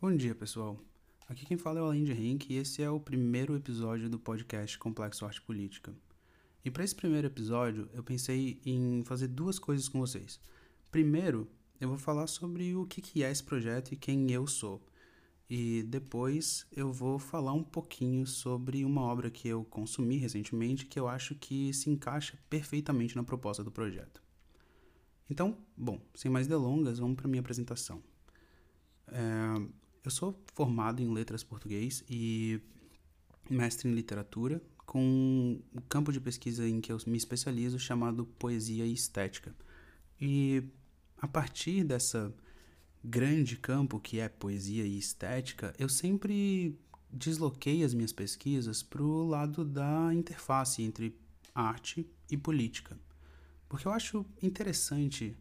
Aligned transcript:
Bom 0.00 0.14
dia, 0.14 0.32
pessoal. 0.32 0.78
Aqui 1.28 1.44
quem 1.44 1.56
fala 1.56 1.80
é 1.80 1.82
o 1.82 1.86
Alain 1.86 2.04
de 2.04 2.12
Henk 2.12 2.52
e 2.52 2.56
esse 2.56 2.80
é 2.80 2.88
o 2.88 3.00
primeiro 3.00 3.56
episódio 3.56 4.08
do 4.08 4.16
podcast 4.16 4.78
Complexo 4.78 5.26
Arte 5.26 5.42
Política. 5.42 5.92
E 6.64 6.70
para 6.70 6.84
esse 6.84 6.94
primeiro 6.94 7.26
episódio, 7.26 7.90
eu 7.92 8.04
pensei 8.04 8.60
em 8.64 9.02
fazer 9.04 9.26
duas 9.26 9.58
coisas 9.58 9.88
com 9.88 9.98
vocês. 9.98 10.40
Primeiro, 10.88 11.50
eu 11.80 11.88
vou 11.88 11.98
falar 11.98 12.28
sobre 12.28 12.76
o 12.76 12.86
que 12.86 13.24
é 13.24 13.28
esse 13.28 13.42
projeto 13.42 13.90
e 13.90 13.96
quem 13.96 14.30
eu 14.30 14.46
sou. 14.46 14.80
E 15.50 15.82
depois 15.82 16.64
eu 16.70 16.92
vou 16.92 17.18
falar 17.18 17.52
um 17.52 17.64
pouquinho 17.64 18.24
sobre 18.24 18.84
uma 18.84 19.02
obra 19.02 19.32
que 19.32 19.48
eu 19.48 19.64
consumi 19.64 20.16
recentemente 20.16 20.86
que 20.86 21.00
eu 21.00 21.08
acho 21.08 21.34
que 21.34 21.74
se 21.74 21.90
encaixa 21.90 22.38
perfeitamente 22.48 23.16
na 23.16 23.24
proposta 23.24 23.64
do 23.64 23.72
projeto. 23.72 24.22
Então, 25.28 25.58
bom, 25.76 26.00
sem 26.14 26.30
mais 26.30 26.46
delongas, 26.46 27.00
vamos 27.00 27.16
para 27.16 27.26
minha 27.26 27.40
apresentação. 27.40 28.00
É, 29.08 29.87
eu 30.08 30.10
sou 30.10 30.42
formado 30.54 31.02
em 31.02 31.12
letras 31.12 31.44
português 31.44 32.02
e 32.08 32.58
mestre 33.48 33.90
em 33.90 33.94
literatura, 33.94 34.60
com 34.86 35.60
um 35.74 35.80
campo 35.86 36.10
de 36.10 36.18
pesquisa 36.18 36.66
em 36.66 36.80
que 36.80 36.90
eu 36.90 36.96
me 37.06 37.18
especializo 37.18 37.78
chamado 37.78 38.24
poesia 38.24 38.86
e 38.86 38.92
estética. 38.94 39.54
E 40.18 40.64
a 41.18 41.28
partir 41.28 41.84
dessa 41.84 42.34
grande 43.04 43.56
campo 43.56 44.00
que 44.00 44.18
é 44.18 44.30
poesia 44.30 44.86
e 44.86 44.98
estética, 44.98 45.74
eu 45.78 45.90
sempre 45.90 46.74
desloquei 47.12 47.84
as 47.84 47.92
minhas 47.92 48.12
pesquisas 48.12 48.82
para 48.82 49.02
o 49.02 49.26
lado 49.26 49.62
da 49.62 50.14
interface 50.14 50.82
entre 50.82 51.14
arte 51.54 52.08
e 52.30 52.36
política. 52.36 52.98
Porque 53.68 53.86
eu 53.86 53.92
acho 53.92 54.24
interessante 54.42 55.36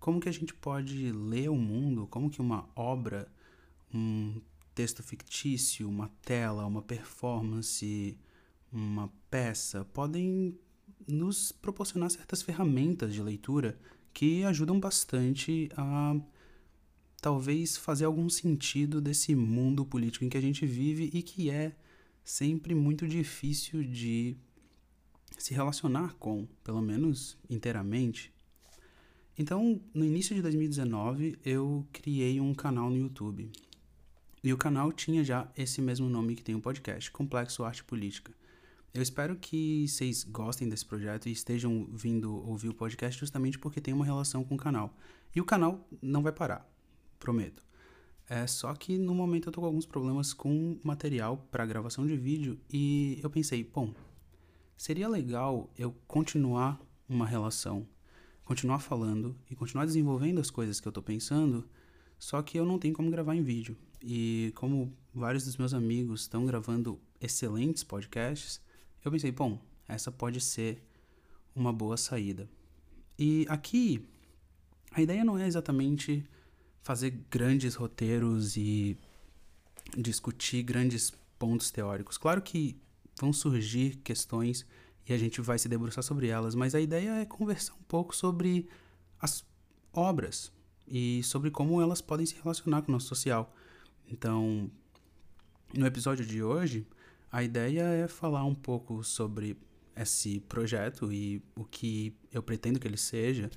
como 0.00 0.18
que 0.18 0.28
a 0.28 0.32
gente 0.32 0.52
pode 0.52 1.12
ler 1.12 1.48
o 1.48 1.54
mundo, 1.54 2.08
como 2.08 2.28
que 2.28 2.40
uma 2.40 2.68
obra, 2.74 3.30
um 3.92 4.40
texto 4.74 5.02
fictício, 5.02 5.88
uma 5.88 6.08
tela, 6.22 6.66
uma 6.66 6.82
performance, 6.82 8.16
uma 8.72 9.12
peça 9.30 9.84
podem 9.92 10.58
nos 11.06 11.52
proporcionar 11.52 12.10
certas 12.10 12.42
ferramentas 12.42 13.12
de 13.12 13.22
leitura 13.22 13.78
que 14.12 14.44
ajudam 14.44 14.78
bastante 14.78 15.68
a 15.76 16.16
talvez 17.20 17.76
fazer 17.76 18.04
algum 18.04 18.28
sentido 18.28 19.00
desse 19.00 19.34
mundo 19.34 19.84
político 19.84 20.24
em 20.24 20.28
que 20.28 20.38
a 20.38 20.40
gente 20.40 20.64
vive 20.66 21.10
e 21.12 21.22
que 21.22 21.50
é 21.50 21.76
sempre 22.24 22.74
muito 22.74 23.06
difícil 23.06 23.82
de 23.82 24.36
se 25.36 25.54
relacionar 25.54 26.14
com, 26.14 26.46
pelo 26.62 26.80
menos 26.80 27.36
inteiramente. 27.48 28.32
Então, 29.38 29.80
no 29.94 30.04
início 30.04 30.34
de 30.34 30.42
2019, 30.42 31.38
eu 31.44 31.86
criei 31.92 32.40
um 32.40 32.54
canal 32.54 32.90
no 32.90 32.96
YouTube. 32.96 33.50
E 34.42 34.54
o 34.54 34.56
canal 34.56 34.90
tinha 34.90 35.22
já 35.22 35.46
esse 35.54 35.82
mesmo 35.82 36.08
nome 36.08 36.34
que 36.34 36.42
tem 36.42 36.54
o 36.54 36.62
podcast, 36.62 37.10
Complexo 37.10 37.62
Arte 37.62 37.84
Política. 37.84 38.32
Eu 38.94 39.02
espero 39.02 39.36
que 39.36 39.86
vocês 39.86 40.24
gostem 40.24 40.66
desse 40.66 40.86
projeto 40.86 41.28
e 41.28 41.32
estejam 41.32 41.86
vindo 41.92 42.34
ouvir 42.48 42.70
o 42.70 42.74
podcast 42.74 43.20
justamente 43.20 43.58
porque 43.58 43.82
tem 43.82 43.92
uma 43.92 44.04
relação 44.04 44.42
com 44.42 44.54
o 44.54 44.58
canal. 44.58 44.96
E 45.36 45.42
o 45.42 45.44
canal 45.44 45.86
não 46.00 46.22
vai 46.22 46.32
parar, 46.32 46.66
prometo. 47.18 47.62
É 48.26 48.46
só 48.46 48.72
que 48.74 48.96
no 48.96 49.14
momento 49.14 49.48
eu 49.48 49.52
tô 49.52 49.60
com 49.60 49.66
alguns 49.66 49.84
problemas 49.84 50.32
com 50.32 50.80
material 50.82 51.46
para 51.50 51.66
gravação 51.66 52.06
de 52.06 52.16
vídeo 52.16 52.58
e 52.72 53.20
eu 53.22 53.28
pensei, 53.28 53.62
bom, 53.62 53.92
seria 54.74 55.06
legal 55.06 55.70
eu 55.76 55.94
continuar 56.06 56.80
uma 57.06 57.26
relação, 57.26 57.86
continuar 58.42 58.78
falando 58.78 59.36
e 59.50 59.54
continuar 59.54 59.84
desenvolvendo 59.84 60.40
as 60.40 60.50
coisas 60.50 60.80
que 60.80 60.88
eu 60.88 60.92
tô 60.92 61.02
pensando, 61.02 61.68
só 62.18 62.40
que 62.40 62.58
eu 62.58 62.64
não 62.64 62.78
tenho 62.78 62.94
como 62.94 63.10
gravar 63.10 63.34
em 63.34 63.42
vídeo. 63.42 63.76
E 64.02 64.52
como 64.54 64.96
vários 65.14 65.44
dos 65.44 65.56
meus 65.56 65.74
amigos 65.74 66.22
estão 66.22 66.46
gravando 66.46 67.00
excelentes 67.20 67.84
podcasts, 67.84 68.60
eu 69.04 69.10
pensei, 69.10 69.30
bom, 69.30 69.60
essa 69.86 70.10
pode 70.10 70.40
ser 70.40 70.82
uma 71.54 71.72
boa 71.72 71.96
saída. 71.96 72.48
E 73.18 73.44
aqui 73.48 74.08
a 74.92 75.02
ideia 75.02 75.24
não 75.24 75.38
é 75.38 75.46
exatamente 75.46 76.24
fazer 76.82 77.10
grandes 77.30 77.74
roteiros 77.74 78.56
e 78.56 78.96
discutir 79.96 80.62
grandes 80.62 81.12
pontos 81.38 81.70
teóricos. 81.70 82.16
Claro 82.16 82.40
que 82.40 82.76
vão 83.20 83.32
surgir 83.32 83.96
questões 83.96 84.66
e 85.06 85.12
a 85.12 85.18
gente 85.18 85.40
vai 85.40 85.58
se 85.58 85.68
debruçar 85.68 86.02
sobre 86.02 86.28
elas, 86.28 86.54
mas 86.54 86.74
a 86.74 86.80
ideia 86.80 87.20
é 87.20 87.24
conversar 87.24 87.74
um 87.74 87.82
pouco 87.82 88.14
sobre 88.14 88.68
as 89.20 89.44
obras 89.92 90.52
e 90.86 91.22
sobre 91.22 91.50
como 91.50 91.80
elas 91.80 92.00
podem 92.00 92.26
se 92.26 92.36
relacionar 92.36 92.82
com 92.82 92.90
o 92.90 92.92
nosso 92.92 93.08
social. 93.08 93.54
Então, 94.10 94.70
no 95.76 95.86
episódio 95.86 96.26
de 96.26 96.42
hoje, 96.42 96.86
a 97.30 97.42
ideia 97.42 97.82
é 97.82 98.08
falar 98.08 98.44
um 98.44 98.54
pouco 98.54 99.04
sobre 99.04 99.56
esse 99.94 100.40
projeto 100.40 101.12
e 101.12 101.42
o 101.54 101.64
que 101.64 102.16
eu 102.32 102.42
pretendo 102.42 102.80
que 102.80 102.88
ele 102.88 102.96
seja 102.96 103.50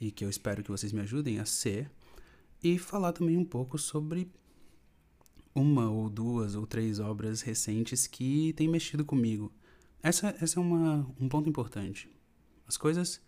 e 0.00 0.10
que 0.10 0.24
eu 0.24 0.30
espero 0.30 0.62
que 0.62 0.70
vocês 0.70 0.92
me 0.92 1.00
ajudem 1.00 1.38
a 1.38 1.44
ser, 1.44 1.88
e 2.60 2.76
falar 2.76 3.12
também 3.12 3.36
um 3.36 3.44
pouco 3.44 3.78
sobre 3.78 4.28
uma 5.54 5.88
ou 5.88 6.10
duas 6.10 6.56
ou 6.56 6.66
três 6.66 6.98
obras 6.98 7.40
recentes 7.40 8.08
que 8.08 8.52
têm 8.54 8.68
mexido 8.68 9.04
comigo. 9.04 9.52
Essa, 10.02 10.34
essa 10.40 10.58
é 10.58 10.62
uma, 10.62 11.08
um 11.20 11.28
ponto 11.28 11.48
importante. 11.48 12.10
As 12.66 12.76
coisas 12.76 13.20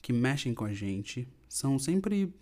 que 0.00 0.12
mexem 0.12 0.54
com 0.54 0.64
a 0.64 0.72
gente 0.72 1.26
são 1.48 1.76
sempre 1.76 2.32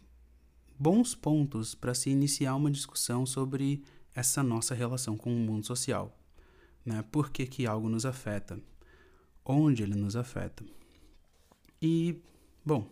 bons 0.81 1.15
pontos 1.15 1.75
para 1.75 1.93
se 1.93 2.09
iniciar 2.09 2.57
uma 2.57 2.71
discussão 2.71 3.27
sobre 3.27 3.85
essa 4.15 4.43
nossa 4.43 4.75
relação 4.75 5.15
com 5.15 5.31
o 5.31 5.39
mundo 5.39 5.67
social. 5.67 6.19
Né? 6.83 7.05
Por 7.13 7.29
que, 7.29 7.47
que 7.47 7.67
algo 7.67 7.87
nos 7.87 8.07
afeta? 8.07 8.59
Onde 9.45 9.83
ele 9.83 9.95
nos 9.95 10.17
afeta? 10.17 10.65
E, 11.83 12.19
bom, 12.65 12.91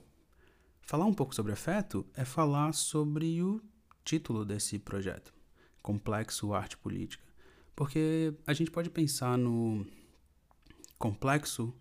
falar 0.82 1.06
um 1.06 1.15
pouco 1.15 1.34
sobre 1.34 1.53
afeto 1.53 2.04
é 2.12 2.26
falar 2.26 2.75
sobre 2.75 3.43
o 3.43 3.59
título 4.05 4.44
desse 4.44 4.78
projeto. 4.78 5.32
Complexo 5.82 6.53
Arte 6.53 6.76
Política. 6.76 7.25
Porque 7.75 8.34
a 8.47 8.53
gente 8.53 8.70
pode 8.70 8.91
pensar 8.91 9.38
no 9.38 9.87
complexo 10.99 11.72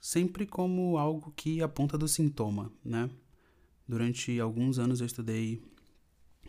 sempre 0.00 0.46
como 0.46 0.96
algo 0.96 1.30
que 1.32 1.60
aponta 1.60 1.98
do 1.98 2.08
sintoma, 2.08 2.72
né? 2.82 3.10
Durante 3.92 4.40
alguns 4.40 4.78
anos 4.78 5.00
eu 5.00 5.06
estudei 5.06 5.62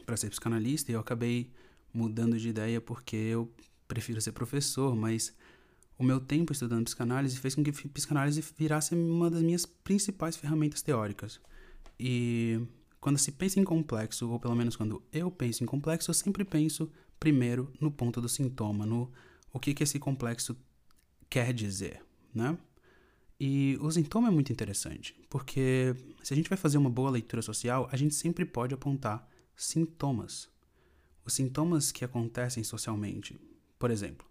para 0.05 0.15
ser 0.15 0.29
psicanalista 0.29 0.89
e 0.89 0.95
eu 0.95 1.01
acabei 1.01 1.51
mudando 1.93 2.39
de 2.39 2.47
ideia 2.47 2.79
porque 2.79 3.17
eu 3.17 3.53
prefiro 3.85 4.21
ser 4.21 4.31
professor, 4.31 4.95
mas 4.95 5.35
o 5.99 6.05
meu 6.05 6.21
tempo 6.21 6.53
estudando 6.53 6.85
psicanálise 6.85 7.37
fez 7.37 7.53
com 7.53 7.61
que 7.61 7.73
psicanálise 7.89 8.41
virasse 8.57 8.95
uma 8.95 9.29
das 9.29 9.41
minhas 9.41 9.65
principais 9.65 10.37
ferramentas 10.37 10.81
teóricas. 10.81 11.41
E 11.99 12.61
quando 13.01 13.17
se 13.17 13.33
pensa 13.33 13.59
em 13.59 13.65
complexo, 13.65 14.29
ou 14.29 14.39
pelo 14.39 14.55
menos 14.55 14.77
quando 14.77 15.03
eu 15.11 15.29
penso 15.29 15.65
em 15.65 15.67
complexo, 15.67 16.11
eu 16.11 16.13
sempre 16.15 16.45
penso 16.45 16.89
primeiro 17.19 17.73
no 17.77 17.91
ponto 17.91 18.21
do 18.21 18.29
sintoma, 18.29 18.85
no 18.85 19.11
o 19.51 19.59
que, 19.59 19.73
que 19.73 19.83
esse 19.83 19.99
complexo 19.99 20.55
quer 21.29 21.53
dizer, 21.53 22.01
né? 22.33 22.57
E 23.43 23.77
o 23.81 23.91
sintoma 23.91 24.29
é 24.29 24.31
muito 24.31 24.53
interessante, 24.53 25.13
porque 25.29 25.93
se 26.23 26.33
a 26.33 26.37
gente 26.37 26.47
vai 26.47 26.57
fazer 26.57 26.77
uma 26.77 26.89
boa 26.89 27.11
leitura 27.11 27.41
social, 27.41 27.89
a 27.91 27.97
gente 27.97 28.15
sempre 28.15 28.45
pode 28.45 28.73
apontar 28.73 29.27
sintomas. 29.53 30.47
Os 31.25 31.33
sintomas 31.33 31.91
que 31.91 32.05
acontecem 32.05 32.63
socialmente. 32.63 33.37
Por 33.77 33.91
exemplo, 33.91 34.25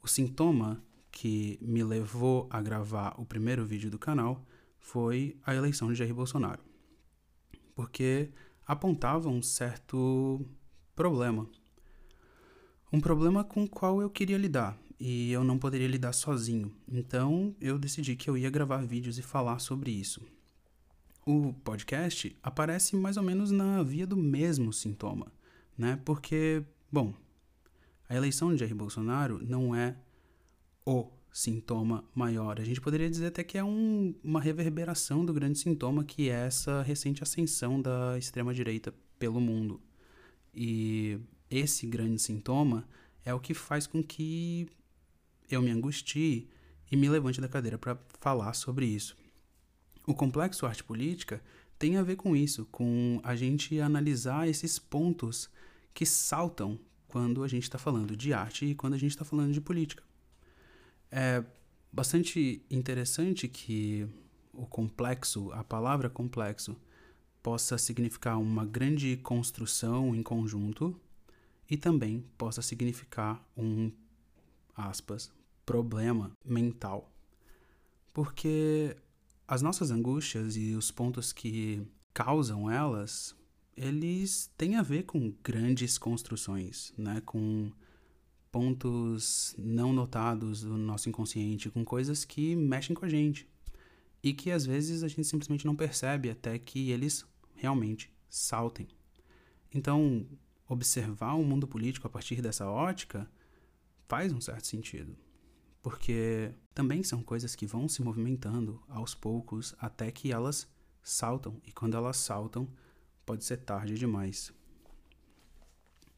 o 0.00 0.06
sintoma 0.06 0.80
que 1.10 1.58
me 1.60 1.82
levou 1.82 2.46
a 2.48 2.62
gravar 2.62 3.20
o 3.20 3.26
primeiro 3.26 3.66
vídeo 3.66 3.90
do 3.90 3.98
canal 3.98 4.46
foi 4.78 5.36
a 5.44 5.52
eleição 5.52 5.88
de 5.88 5.96
Jair 5.96 6.14
Bolsonaro 6.14 6.62
porque 7.76 8.30
apontava 8.66 9.28
um 9.28 9.42
certo 9.42 10.40
problema. 10.94 11.46
Um 12.90 13.00
problema 13.00 13.44
com 13.44 13.64
o 13.64 13.68
qual 13.68 14.00
eu 14.00 14.08
queria 14.08 14.38
lidar 14.38 14.78
e 14.98 15.30
eu 15.32 15.44
não 15.44 15.58
poderia 15.58 15.88
lidar 15.88 16.12
sozinho. 16.12 16.72
Então 16.90 17.54
eu 17.60 17.78
decidi 17.78 18.16
que 18.16 18.28
eu 18.28 18.36
ia 18.36 18.50
gravar 18.50 18.84
vídeos 18.84 19.18
e 19.18 19.22
falar 19.22 19.58
sobre 19.58 19.90
isso. 19.90 20.22
O 21.24 21.52
podcast 21.52 22.36
aparece 22.42 22.96
mais 22.96 23.16
ou 23.16 23.22
menos 23.22 23.50
na 23.50 23.82
via 23.82 24.06
do 24.06 24.16
mesmo 24.16 24.72
sintoma, 24.72 25.32
né? 25.76 26.00
Porque, 26.04 26.62
bom, 26.90 27.12
a 28.08 28.14
eleição 28.14 28.52
de 28.52 28.60
Jair 28.60 28.74
Bolsonaro 28.74 29.44
não 29.44 29.74
é 29.74 29.96
o 30.84 31.10
sintoma 31.32 32.04
maior. 32.14 32.60
A 32.60 32.64
gente 32.64 32.80
poderia 32.80 33.10
dizer 33.10 33.26
até 33.26 33.42
que 33.42 33.58
é 33.58 33.64
um, 33.64 34.14
uma 34.22 34.40
reverberação 34.40 35.24
do 35.24 35.34
grande 35.34 35.58
sintoma 35.58 36.04
que 36.04 36.30
é 36.30 36.46
essa 36.46 36.80
recente 36.82 37.22
ascensão 37.22 37.82
da 37.82 38.16
extrema-direita 38.16 38.94
pelo 39.18 39.40
mundo. 39.40 39.80
E 40.54 41.18
esse 41.50 41.86
grande 41.86 42.22
sintoma 42.22 42.88
é 43.24 43.34
o 43.34 43.40
que 43.40 43.52
faz 43.52 43.86
com 43.86 44.02
que 44.02 44.68
eu 45.50 45.62
me 45.62 45.70
angustie 45.70 46.48
e 46.90 46.96
me 46.96 47.08
levante 47.08 47.40
da 47.40 47.48
cadeira 47.48 47.78
para 47.78 47.98
falar 48.20 48.52
sobre 48.54 48.86
isso. 48.86 49.16
O 50.06 50.14
complexo 50.14 50.66
arte 50.66 50.84
política 50.84 51.42
tem 51.78 51.96
a 51.96 52.02
ver 52.02 52.16
com 52.16 52.34
isso, 52.34 52.64
com 52.66 53.20
a 53.22 53.34
gente 53.34 53.80
analisar 53.80 54.48
esses 54.48 54.78
pontos 54.78 55.50
que 55.92 56.06
saltam 56.06 56.78
quando 57.08 57.42
a 57.42 57.48
gente 57.48 57.64
está 57.64 57.78
falando 57.78 58.16
de 58.16 58.32
arte 58.32 58.66
e 58.66 58.74
quando 58.74 58.94
a 58.94 58.98
gente 58.98 59.10
está 59.10 59.24
falando 59.24 59.52
de 59.52 59.60
política. 59.60 60.02
É 61.10 61.42
bastante 61.92 62.64
interessante 62.70 63.48
que 63.48 64.06
o 64.52 64.66
complexo, 64.66 65.50
a 65.52 65.64
palavra 65.64 66.08
complexo, 66.08 66.76
possa 67.42 67.78
significar 67.78 68.38
uma 68.38 68.66
grande 68.66 69.16
construção 69.18 70.14
em 70.14 70.22
conjunto 70.22 70.98
e 71.70 71.76
também 71.76 72.24
possa 72.36 72.60
significar 72.60 73.42
um, 73.56 73.90
aspas, 74.74 75.32
problema 75.66 76.32
mental. 76.44 77.12
Porque 78.14 78.96
as 79.46 79.60
nossas 79.60 79.90
angústias 79.90 80.56
e 80.56 80.74
os 80.74 80.90
pontos 80.90 81.32
que 81.32 81.86
causam 82.14 82.70
elas, 82.70 83.36
eles 83.76 84.50
têm 84.56 84.76
a 84.76 84.82
ver 84.82 85.02
com 85.02 85.34
grandes 85.44 85.98
construções, 85.98 86.94
né? 86.96 87.20
Com 87.26 87.70
pontos 88.50 89.54
não 89.58 89.92
notados 89.92 90.62
do 90.62 90.78
nosso 90.78 91.10
inconsciente, 91.10 91.68
com 91.68 91.84
coisas 91.84 92.24
que 92.24 92.56
mexem 92.56 92.96
com 92.96 93.04
a 93.04 93.08
gente 93.08 93.46
e 94.22 94.32
que 94.32 94.50
às 94.50 94.64
vezes 94.64 95.02
a 95.02 95.08
gente 95.08 95.24
simplesmente 95.24 95.66
não 95.66 95.76
percebe 95.76 96.30
até 96.30 96.58
que 96.58 96.90
eles 96.90 97.26
realmente 97.54 98.10
saltem. 98.28 98.88
Então, 99.74 100.26
observar 100.66 101.34
o 101.34 101.44
mundo 101.44 101.68
político 101.68 102.06
a 102.06 102.10
partir 102.10 102.40
dessa 102.40 102.66
ótica 102.66 103.30
faz 104.08 104.32
um 104.32 104.40
certo 104.40 104.66
sentido, 104.66 105.14
porque 105.86 106.50
também 106.74 107.04
são 107.04 107.22
coisas 107.22 107.54
que 107.54 107.64
vão 107.64 107.88
se 107.88 108.02
movimentando 108.02 108.82
aos 108.88 109.14
poucos 109.14 109.72
até 109.78 110.10
que 110.10 110.32
elas 110.32 110.68
saltam, 111.00 111.60
e 111.64 111.70
quando 111.70 111.96
elas 111.96 112.16
saltam, 112.16 112.68
pode 113.24 113.44
ser 113.44 113.58
tarde 113.58 113.94
demais. 113.94 114.52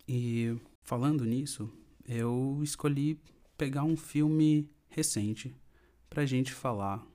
E 0.08 0.56
falando 0.80 1.22
nisso, 1.22 1.70
eu 2.06 2.58
escolhi 2.62 3.20
pegar 3.58 3.84
um 3.84 3.94
filme 3.94 4.66
recente 4.88 5.54
pra 6.08 6.24
gente 6.24 6.54
falar 6.54 7.06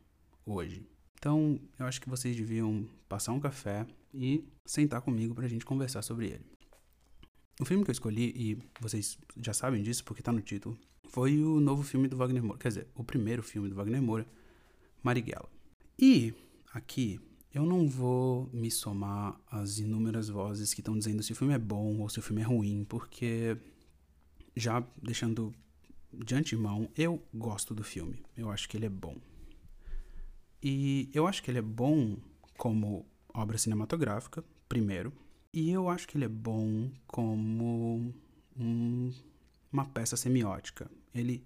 hoje. 0.45 0.87
Então, 1.17 1.59
eu 1.79 1.87
acho 1.87 1.99
que 1.99 2.07
vocês 2.07 2.35
deviam 2.35 2.87
passar 3.09 3.31
um 3.31 3.39
café 3.39 3.83
e 4.13 4.47
sentar 4.63 5.01
comigo 5.01 5.33
pra 5.33 5.47
gente 5.47 5.65
conversar 5.65 6.03
sobre 6.03 6.27
ele. 6.27 6.45
O 7.59 7.65
filme 7.65 7.83
que 7.83 7.91
eu 7.91 7.93
escolhi, 7.93 8.33
e 8.35 8.57
vocês 8.79 9.17
já 9.37 9.53
sabem 9.53 9.83
disso 9.83 10.03
porque 10.03 10.23
tá 10.23 10.31
no 10.31 10.41
título, 10.41 10.77
foi 11.07 11.39
o 11.39 11.59
novo 11.59 11.83
filme 11.83 12.07
do 12.07 12.17
Wagner 12.17 12.43
Moura. 12.43 12.57
Quer 12.57 12.69
dizer, 12.69 12.87
o 12.95 13.03
primeiro 13.03 13.43
filme 13.43 13.69
do 13.69 13.75
Wagner 13.75 14.01
Moura, 14.01 14.25
Marighella. 15.03 15.47
E 15.99 16.33
aqui 16.73 17.19
eu 17.53 17.65
não 17.65 17.87
vou 17.87 18.49
me 18.51 18.71
somar 18.71 19.39
às 19.51 19.77
inúmeras 19.77 20.27
vozes 20.29 20.73
que 20.73 20.81
estão 20.81 20.97
dizendo 20.97 21.21
se 21.21 21.31
o 21.31 21.35
filme 21.35 21.53
é 21.53 21.59
bom 21.59 21.99
ou 21.99 22.09
se 22.09 22.17
o 22.17 22.21
filme 22.21 22.41
é 22.41 22.45
ruim, 22.45 22.83
porque 22.83 23.55
já 24.55 24.83
deixando 25.01 25.53
de 26.11 26.33
antemão, 26.33 26.89
eu 26.97 27.21
gosto 27.33 27.75
do 27.75 27.83
filme. 27.83 28.23
Eu 28.35 28.49
acho 28.49 28.67
que 28.67 28.77
ele 28.77 28.87
é 28.87 28.89
bom. 28.89 29.15
E 30.61 31.09
eu 31.13 31.27
acho 31.27 31.43
que 31.43 31.51
ele 31.51 31.59
é 31.59 31.61
bom 31.61 32.17
como 32.57 33.05
obra 33.33 33.57
cinematográfica, 33.57 34.43
primeiro. 34.67 35.13
E 35.53 35.69
eu 35.69 35.87
acho 35.87 36.07
que 36.07 36.17
ele 36.17 36.25
é 36.25 36.29
bom 36.29 36.89
como 37.05 38.11
um, 38.59 39.13
uma 39.71 39.85
peça 39.85 40.17
semiótica. 40.17 40.89
Ele 41.13 41.45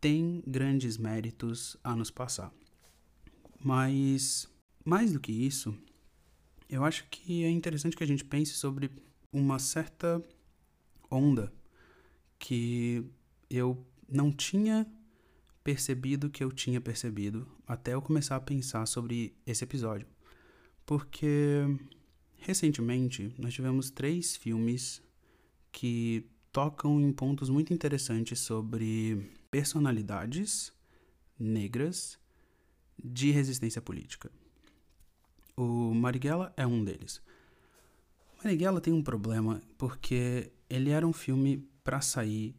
tem 0.00 0.42
grandes 0.46 0.96
méritos 0.96 1.76
a 1.84 1.94
nos 1.94 2.10
passar. 2.10 2.50
Mas, 3.62 4.48
mais 4.84 5.12
do 5.12 5.20
que 5.20 5.30
isso, 5.32 5.76
eu 6.70 6.84
acho 6.84 7.06
que 7.10 7.44
é 7.44 7.50
interessante 7.50 7.96
que 7.96 8.04
a 8.04 8.06
gente 8.06 8.24
pense 8.24 8.52
sobre 8.54 8.90
uma 9.30 9.58
certa 9.58 10.22
onda 11.10 11.52
que 12.38 13.04
eu 13.50 13.86
não 14.08 14.32
tinha 14.32 14.86
percebido 15.62 16.28
que 16.28 16.44
eu 16.44 16.52
tinha 16.52 16.80
percebido 16.80 17.48
até 17.66 17.94
eu 17.94 18.02
começar 18.02 18.36
a 18.36 18.40
pensar 18.40 18.86
sobre 18.86 19.34
esse 19.46 19.64
episódio. 19.64 20.06
Porque 20.84 21.62
recentemente 22.44 23.34
nós 23.38 23.54
tivemos 23.54 23.90
três 23.90 24.36
filmes 24.36 25.02
que 25.72 26.26
tocam 26.52 27.00
em 27.00 27.12
pontos 27.12 27.48
muito 27.48 27.72
interessantes 27.72 28.38
sobre 28.38 29.30
personalidades 29.50 30.72
negras 31.38 32.18
de 33.02 33.30
resistência 33.30 33.82
política. 33.82 34.30
O 35.56 35.94
Marighella 35.94 36.52
é 36.56 36.66
um 36.66 36.84
deles. 36.84 37.20
Marighella 38.42 38.80
tem 38.80 38.92
um 38.92 39.02
problema 39.02 39.60
porque 39.78 40.52
ele 40.68 40.90
era 40.90 41.06
um 41.06 41.12
filme 41.12 41.66
para 41.82 42.00
sair 42.00 42.54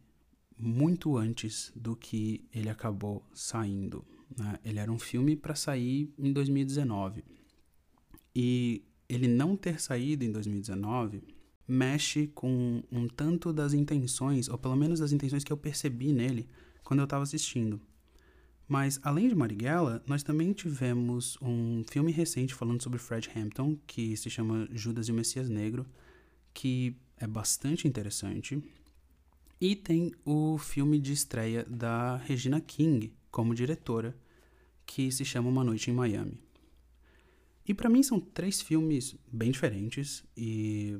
muito 0.58 1.16
antes 1.16 1.72
do 1.74 1.94
que 1.94 2.44
ele 2.52 2.68
acabou 2.68 3.24
saindo. 3.32 4.04
Né? 4.36 4.58
Ele 4.64 4.78
era 4.78 4.90
um 4.90 4.98
filme 4.98 5.36
para 5.36 5.54
sair 5.54 6.12
em 6.18 6.32
2019. 6.32 7.24
E 8.34 8.82
ele 9.08 9.28
não 9.28 9.56
ter 9.56 9.80
saído 9.80 10.24
em 10.24 10.32
2019 10.32 11.22
mexe 11.66 12.28
com 12.28 12.82
um 12.92 13.08
tanto 13.08 13.52
das 13.52 13.72
intenções, 13.72 14.48
ou 14.48 14.56
pelo 14.56 14.76
menos 14.76 15.00
das 15.00 15.12
intenções 15.12 15.42
que 15.42 15.52
eu 15.52 15.56
percebi 15.56 16.12
nele 16.12 16.48
quando 16.84 17.00
eu 17.00 17.04
estava 17.04 17.24
assistindo. 17.24 17.80
Mas, 18.68 18.98
além 19.02 19.28
de 19.28 19.34
Marighella, 19.34 20.02
nós 20.06 20.22
também 20.22 20.52
tivemos 20.52 21.38
um 21.40 21.84
filme 21.88 22.10
recente 22.10 22.54
falando 22.54 22.82
sobre 22.82 22.98
Fred 22.98 23.30
Hampton, 23.34 23.78
que 23.86 24.16
se 24.16 24.28
chama 24.28 24.68
Judas 24.72 25.08
e 25.08 25.12
o 25.12 25.14
Messias 25.14 25.48
Negro, 25.48 25.86
que 26.52 26.96
é 27.16 27.26
bastante 27.26 27.86
interessante. 27.86 28.60
E 29.60 29.76
tem 29.76 30.12
o 30.24 30.58
filme 30.58 30.98
de 30.98 31.12
estreia 31.12 31.64
da 31.64 32.16
Regina 32.16 32.60
King 32.60 33.12
como 33.30 33.54
diretora, 33.54 34.16
que 34.84 35.10
se 35.12 35.24
chama 35.24 35.48
Uma 35.48 35.64
Noite 35.64 35.90
em 35.90 35.94
Miami. 35.94 36.45
E 37.68 37.74
para 37.74 37.90
mim 37.90 38.02
são 38.02 38.20
três 38.20 38.60
filmes 38.60 39.16
bem 39.30 39.50
diferentes 39.50 40.24
e 40.36 40.98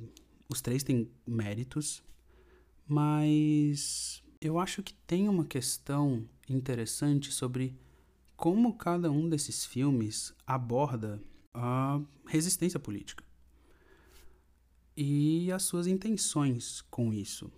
os 0.48 0.60
três 0.60 0.82
têm 0.82 1.08
méritos, 1.26 2.02
mas 2.86 4.22
eu 4.40 4.58
acho 4.58 4.82
que 4.82 4.92
tem 5.06 5.28
uma 5.28 5.44
questão 5.44 6.28
interessante 6.48 7.30
sobre 7.30 7.78
como 8.36 8.76
cada 8.76 9.10
um 9.10 9.28
desses 9.28 9.64
filmes 9.64 10.34
aborda 10.46 11.22
a 11.54 12.00
resistência 12.26 12.78
política 12.78 13.24
e 14.96 15.52
as 15.52 15.62
suas 15.62 15.86
intenções 15.86 16.82
com 16.90 17.12
isso. 17.12 17.50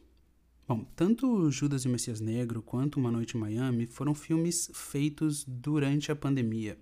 Bom, 0.67 0.85
tanto 0.95 1.51
Judas 1.51 1.85
e 1.85 1.89
Messias 1.89 2.21
Negro 2.21 2.61
quanto 2.61 3.01
Uma 3.01 3.11
Noite 3.11 3.37
em 3.37 3.41
Miami 3.41 3.87
foram 3.87 4.15
filmes 4.15 4.71
feitos 4.75 5.45
durante 5.45 6.13
a 6.13 6.17
pandemia 6.17 6.79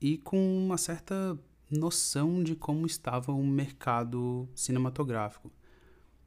e 0.00 0.18
com 0.18 0.64
uma 0.64 0.78
certa 0.78 1.38
noção 1.70 2.42
de 2.42 2.54
como 2.54 2.86
estava 2.86 3.32
o 3.32 3.46
mercado 3.46 4.48
cinematográfico. 4.54 5.52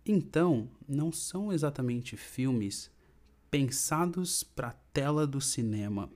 Então, 0.06 0.70
não 0.88 1.12
são 1.12 1.52
exatamente 1.52 2.18
filmes 2.18 2.92
pensados 3.50 4.44
para 4.44 4.70
a 4.70 4.76
tela 4.94 5.28
do 5.28 5.42
cinema. 5.42 6.10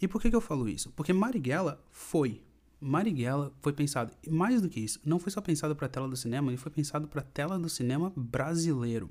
E 0.00 0.06
por 0.06 0.20
que, 0.20 0.30
que 0.30 0.36
eu 0.36 0.40
falo 0.40 0.68
isso? 0.68 0.92
Porque 0.92 1.12
Marighella 1.12 1.82
foi. 1.90 2.42
Marighella 2.80 3.52
foi 3.60 3.72
pensado, 3.72 4.12
e 4.22 4.30
mais 4.30 4.62
do 4.62 4.68
que 4.68 4.78
isso, 4.78 5.00
não 5.04 5.18
foi 5.18 5.32
só 5.32 5.40
pensado 5.40 5.74
para 5.74 5.86
a 5.86 5.88
tela 5.88 6.08
do 6.08 6.16
cinema, 6.16 6.50
ele 6.50 6.56
foi 6.56 6.70
pensado 6.70 7.08
para 7.08 7.20
a 7.20 7.24
tela 7.24 7.58
do 7.58 7.68
cinema 7.68 8.12
brasileiro 8.14 9.10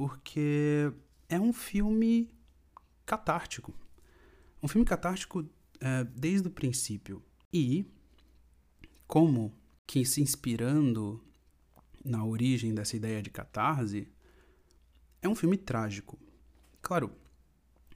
porque 0.00 0.90
é 1.28 1.38
um 1.38 1.52
filme 1.52 2.30
catártico. 3.04 3.74
Um 4.62 4.66
filme 4.66 4.82
catártico 4.82 5.46
é, 5.78 6.04
desde 6.04 6.48
o 6.48 6.50
princípio. 6.50 7.22
E 7.52 7.84
como 9.06 9.52
que 9.86 10.04
se 10.04 10.20
inspirando 10.20 11.20
na 12.04 12.24
origem 12.24 12.74
dessa 12.74 12.96
ideia 12.96 13.20
de 13.20 13.28
catarse, 13.28 14.08
é 15.20 15.28
um 15.28 15.34
filme 15.34 15.56
trágico. 15.56 16.18
Claro, 16.80 17.10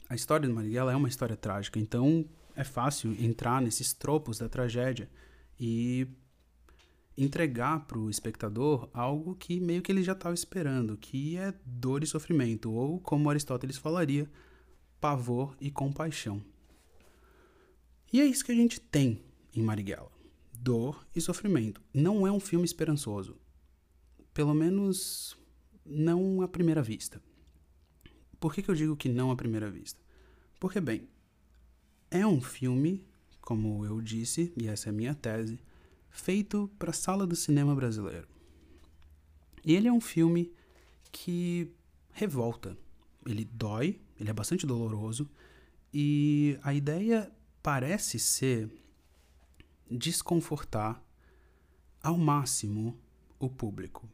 a 0.09 0.15
história 0.15 0.49
do 0.49 0.55
Marighella 0.55 0.93
é 0.93 0.97
uma 0.97 1.09
história 1.09 1.37
trágica, 1.37 1.79
então 1.79 2.29
é 2.55 2.65
fácil 2.65 3.13
entrar 3.23 3.63
nesses 3.63 3.93
tropos 3.93 4.39
da 4.39 4.49
tragédia 4.49 5.09
e 5.59 6.07
entregar 7.17 7.87
para 7.87 7.99
o 7.99 8.11
espectador 8.11 8.89
algo 8.93 9.37
que 9.37 9.61
meio 9.61 9.83
que 9.83 9.93
ele 9.93 10.03
já 10.03 10.13
estava 10.13 10.35
esperando, 10.35 10.97
que 10.97 11.37
é 11.37 11.55
dor 11.65 12.03
e 12.03 12.07
sofrimento, 12.07 12.73
ou 12.73 12.99
como 12.99 13.31
Aristóteles 13.31 13.77
falaria, 13.77 14.29
pavor 15.01 15.57
e 15.61 15.71
compaixão. 15.71 16.43
E 18.13 18.21
é 18.21 18.25
isso 18.25 18.45
que 18.45 18.53
a 18.53 18.57
gente 18.57 18.81
tem 18.81 19.23
em 19.55 19.63
Marighella: 19.63 20.11
dor 20.53 21.07
e 21.15 21.21
sofrimento. 21.21 21.81
Não 21.93 22.27
é 22.27 22.33
um 22.33 22.41
filme 22.41 22.65
esperançoso, 22.65 23.37
pelo 24.33 24.55
menos 24.55 25.37
não 25.85 26.43
à 26.43 26.49
primeira 26.49 26.83
vista. 26.83 27.21
Por 28.41 28.55
que, 28.55 28.63
que 28.63 28.71
eu 28.71 28.75
digo 28.75 28.97
que 28.97 29.09
não 29.09 29.31
à 29.31 29.37
primeira 29.37 29.71
vista? 29.71 30.01
Porque, 30.61 30.81
bem, 30.81 31.09
é 32.11 32.27
um 32.27 32.41
filme, 32.41 33.05
como 33.41 33.85
eu 33.85 34.01
disse, 34.01 34.53
e 34.57 34.69
essa 34.69 34.89
é 34.89 34.91
a 34.91 34.93
minha 34.93 35.15
tese 35.15 35.59
feito 36.11 36.71
para 36.79 36.91
a 36.91 36.95
sala 36.95 37.27
do 37.27 37.35
cinema 37.35 37.75
brasileiro. 37.75 38.29
E 39.65 39.75
ele 39.75 39.89
é 39.89 39.93
um 39.93 40.01
filme 40.01 40.53
que 41.11 41.71
revolta. 42.13 42.77
Ele 43.27 43.45
dói, 43.45 44.01
ele 44.21 44.31
é 44.31 44.33
bastante 44.33 44.67
doloroso, 44.67 45.29
e 45.93 46.59
a 46.63 46.75
ideia 46.75 47.33
parece 47.63 48.19
ser 48.19 48.71
desconfortar 49.91 51.03
ao 52.03 52.19
máximo 52.19 52.99
o 53.39 53.49
público. 53.49 54.09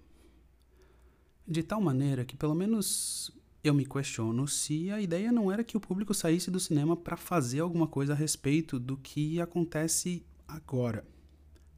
De 1.47 1.63
tal 1.63 1.81
maneira 1.81 2.25
que, 2.25 2.37
pelo 2.37 2.55
menos, 2.55 3.33
eu 3.63 3.75
me 3.75 3.85
questiono 3.85 4.47
se 4.47 4.91
a 4.91 5.01
ideia 5.01 5.33
não 5.33 5.51
era 5.51 5.65
que 5.65 5.77
o 5.77 5.81
público 5.81 6.15
saísse 6.15 6.51
do 6.51 6.61
cinema 6.61 6.97
para 6.97 7.17
fazer 7.17 7.61
alguma 7.61 7.87
coisa 7.87 8.13
a 8.13 8.17
respeito 8.17 8.79
do 8.79 8.97
que 8.97 9.41
acontece 9.41 10.25
agora 10.47 11.05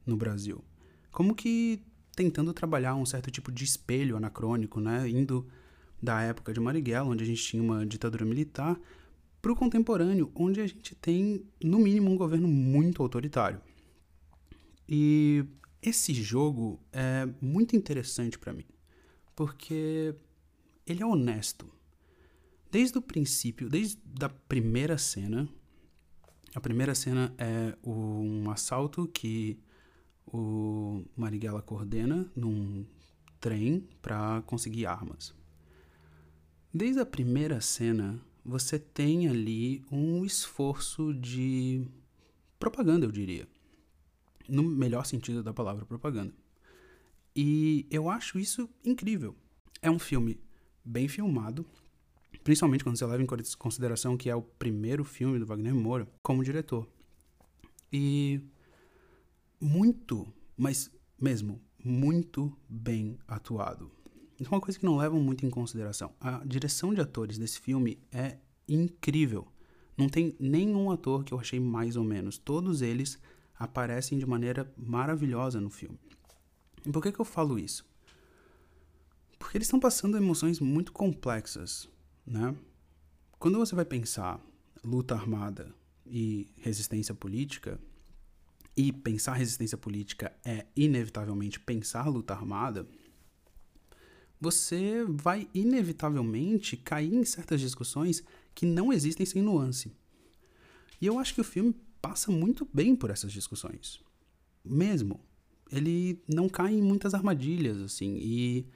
no 0.05 0.15
Brasil. 0.15 0.63
Como 1.11 1.35
que 1.35 1.81
tentando 2.15 2.53
trabalhar 2.53 2.95
um 2.95 3.05
certo 3.05 3.31
tipo 3.31 3.51
de 3.51 3.63
espelho 3.63 4.15
anacrônico, 4.15 4.79
né? 4.79 5.09
Indo 5.09 5.47
da 6.01 6.21
época 6.21 6.53
de 6.53 6.59
Marighella, 6.59 7.09
onde 7.09 7.23
a 7.23 7.27
gente 7.27 7.43
tinha 7.43 7.63
uma 7.63 7.85
ditadura 7.85 8.25
militar, 8.25 8.79
para 9.41 9.51
o 9.51 9.55
contemporâneo, 9.55 10.31
onde 10.35 10.61
a 10.61 10.67
gente 10.67 10.95
tem, 10.95 11.43
no 11.61 11.79
mínimo, 11.79 12.09
um 12.09 12.15
governo 12.15 12.47
muito 12.47 13.01
autoritário. 13.01 13.59
E 14.87 15.45
esse 15.81 16.13
jogo 16.13 16.79
é 16.91 17.25
muito 17.41 17.75
interessante 17.75 18.37
para 18.37 18.53
mim, 18.53 18.65
porque 19.35 20.15
ele 20.85 21.01
é 21.01 21.05
honesto. 21.05 21.69
Desde 22.71 22.97
o 22.97 23.01
princípio, 23.01 23.69
desde 23.69 23.99
a 24.21 24.29
primeira 24.29 24.97
cena, 24.97 25.47
a 26.55 26.59
primeira 26.59 26.95
cena 26.95 27.33
é 27.37 27.77
um 27.83 28.49
assalto 28.49 29.07
que 29.07 29.59
o 30.25 31.03
Marighella 31.15 31.61
coordena 31.61 32.31
num 32.35 32.85
trem 33.39 33.87
para 34.01 34.41
conseguir 34.43 34.85
armas. 34.85 35.35
Desde 36.73 36.99
a 36.99 37.05
primeira 37.05 37.61
cena, 37.61 38.19
você 38.43 38.79
tem 38.79 39.27
ali 39.27 39.83
um 39.91 40.25
esforço 40.25 41.13
de 41.13 41.85
propaganda, 42.59 43.05
eu 43.05 43.11
diria. 43.11 43.47
No 44.47 44.63
melhor 44.63 45.05
sentido 45.05 45.43
da 45.43 45.53
palavra 45.53 45.85
propaganda. 45.85 46.33
E 47.35 47.87
eu 47.89 48.09
acho 48.09 48.37
isso 48.37 48.69
incrível. 48.83 49.35
É 49.81 49.89
um 49.89 49.99
filme 49.99 50.39
bem 50.83 51.07
filmado, 51.07 51.65
principalmente 52.43 52.83
quando 52.83 52.97
você 52.97 53.05
leva 53.05 53.23
em 53.23 53.27
consideração 53.57 54.17
que 54.17 54.29
é 54.29 54.35
o 54.35 54.41
primeiro 54.41 55.03
filme 55.03 55.39
do 55.39 55.45
Wagner 55.45 55.73
Moura 55.73 56.07
como 56.21 56.43
diretor. 56.43 56.87
E 57.91 58.41
muito, 59.59 60.27
mas 60.57 60.91
mesmo 61.19 61.61
muito 61.83 62.55
bem 62.67 63.17
atuado. 63.27 63.91
É 64.39 64.47
uma 64.47 64.59
coisa 64.59 64.77
que 64.77 64.85
não 64.85 64.97
levam 64.97 65.21
muito 65.21 65.45
em 65.45 65.49
consideração. 65.49 66.13
A 66.19 66.43
direção 66.45 66.93
de 66.93 67.01
atores 67.01 67.37
desse 67.37 67.59
filme 67.59 67.99
é 68.11 68.37
incrível. 68.67 69.47
Não 69.97 70.09
tem 70.09 70.35
nenhum 70.39 70.91
ator 70.91 71.23
que 71.23 71.33
eu 71.33 71.39
achei 71.39 71.59
mais 71.59 71.95
ou 71.95 72.03
menos. 72.03 72.37
Todos 72.37 72.81
eles 72.81 73.19
aparecem 73.63 74.17
de 74.17 74.25
maneira 74.25 74.71
maravilhosa 74.77 75.59
no 75.59 75.69
filme. 75.69 75.97
E 76.85 76.91
por 76.91 77.01
que, 77.01 77.11
que 77.11 77.19
eu 77.19 77.25
falo 77.25 77.57
isso? 77.57 77.85
Porque 79.39 79.57
eles 79.57 79.67
estão 79.67 79.79
passando 79.79 80.17
emoções 80.17 80.59
muito 80.59 80.91
complexas, 80.91 81.89
né? 82.25 82.55
Quando 83.39 83.57
você 83.57 83.73
vai 83.75 83.85
pensar 83.85 84.39
luta 84.83 85.15
armada 85.15 85.73
e 86.05 86.47
resistência 86.57 87.13
política, 87.13 87.79
e 88.75 88.91
pensar 88.91 89.33
resistência 89.33 89.77
política 89.77 90.33
é 90.43 90.65
inevitavelmente 90.75 91.59
pensar 91.59 92.07
luta 92.07 92.33
armada, 92.33 92.87
você 94.39 95.05
vai 95.07 95.47
inevitavelmente 95.53 96.75
cair 96.75 97.13
em 97.13 97.23
certas 97.23 97.61
discussões 97.61 98.23
que 98.53 98.65
não 98.65 98.91
existem 98.91 99.25
sem 99.25 99.41
nuance. 99.41 99.95
E 100.99 101.05
eu 101.05 101.19
acho 101.19 101.33
que 101.33 101.41
o 101.41 101.45
filme 101.45 101.75
passa 102.03 102.29
muito 102.29 102.67
bem 102.73 102.97
por 102.97 103.09
essas 103.09 103.31
discussões. 103.31 104.01
Mesmo. 104.63 105.21
Ele 105.71 106.21
não 106.27 106.49
cai 106.49 106.73
em 106.73 106.81
muitas 106.81 107.13
armadilhas, 107.13 107.81
assim, 107.81 108.17
e 108.21 108.67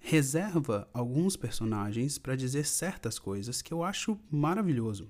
reserva 0.00 0.86
alguns 0.92 1.36
personagens 1.36 2.18
para 2.18 2.34
dizer 2.34 2.66
certas 2.66 3.16
coisas 3.16 3.62
que 3.62 3.72
eu 3.72 3.84
acho 3.84 4.18
maravilhoso. 4.28 5.08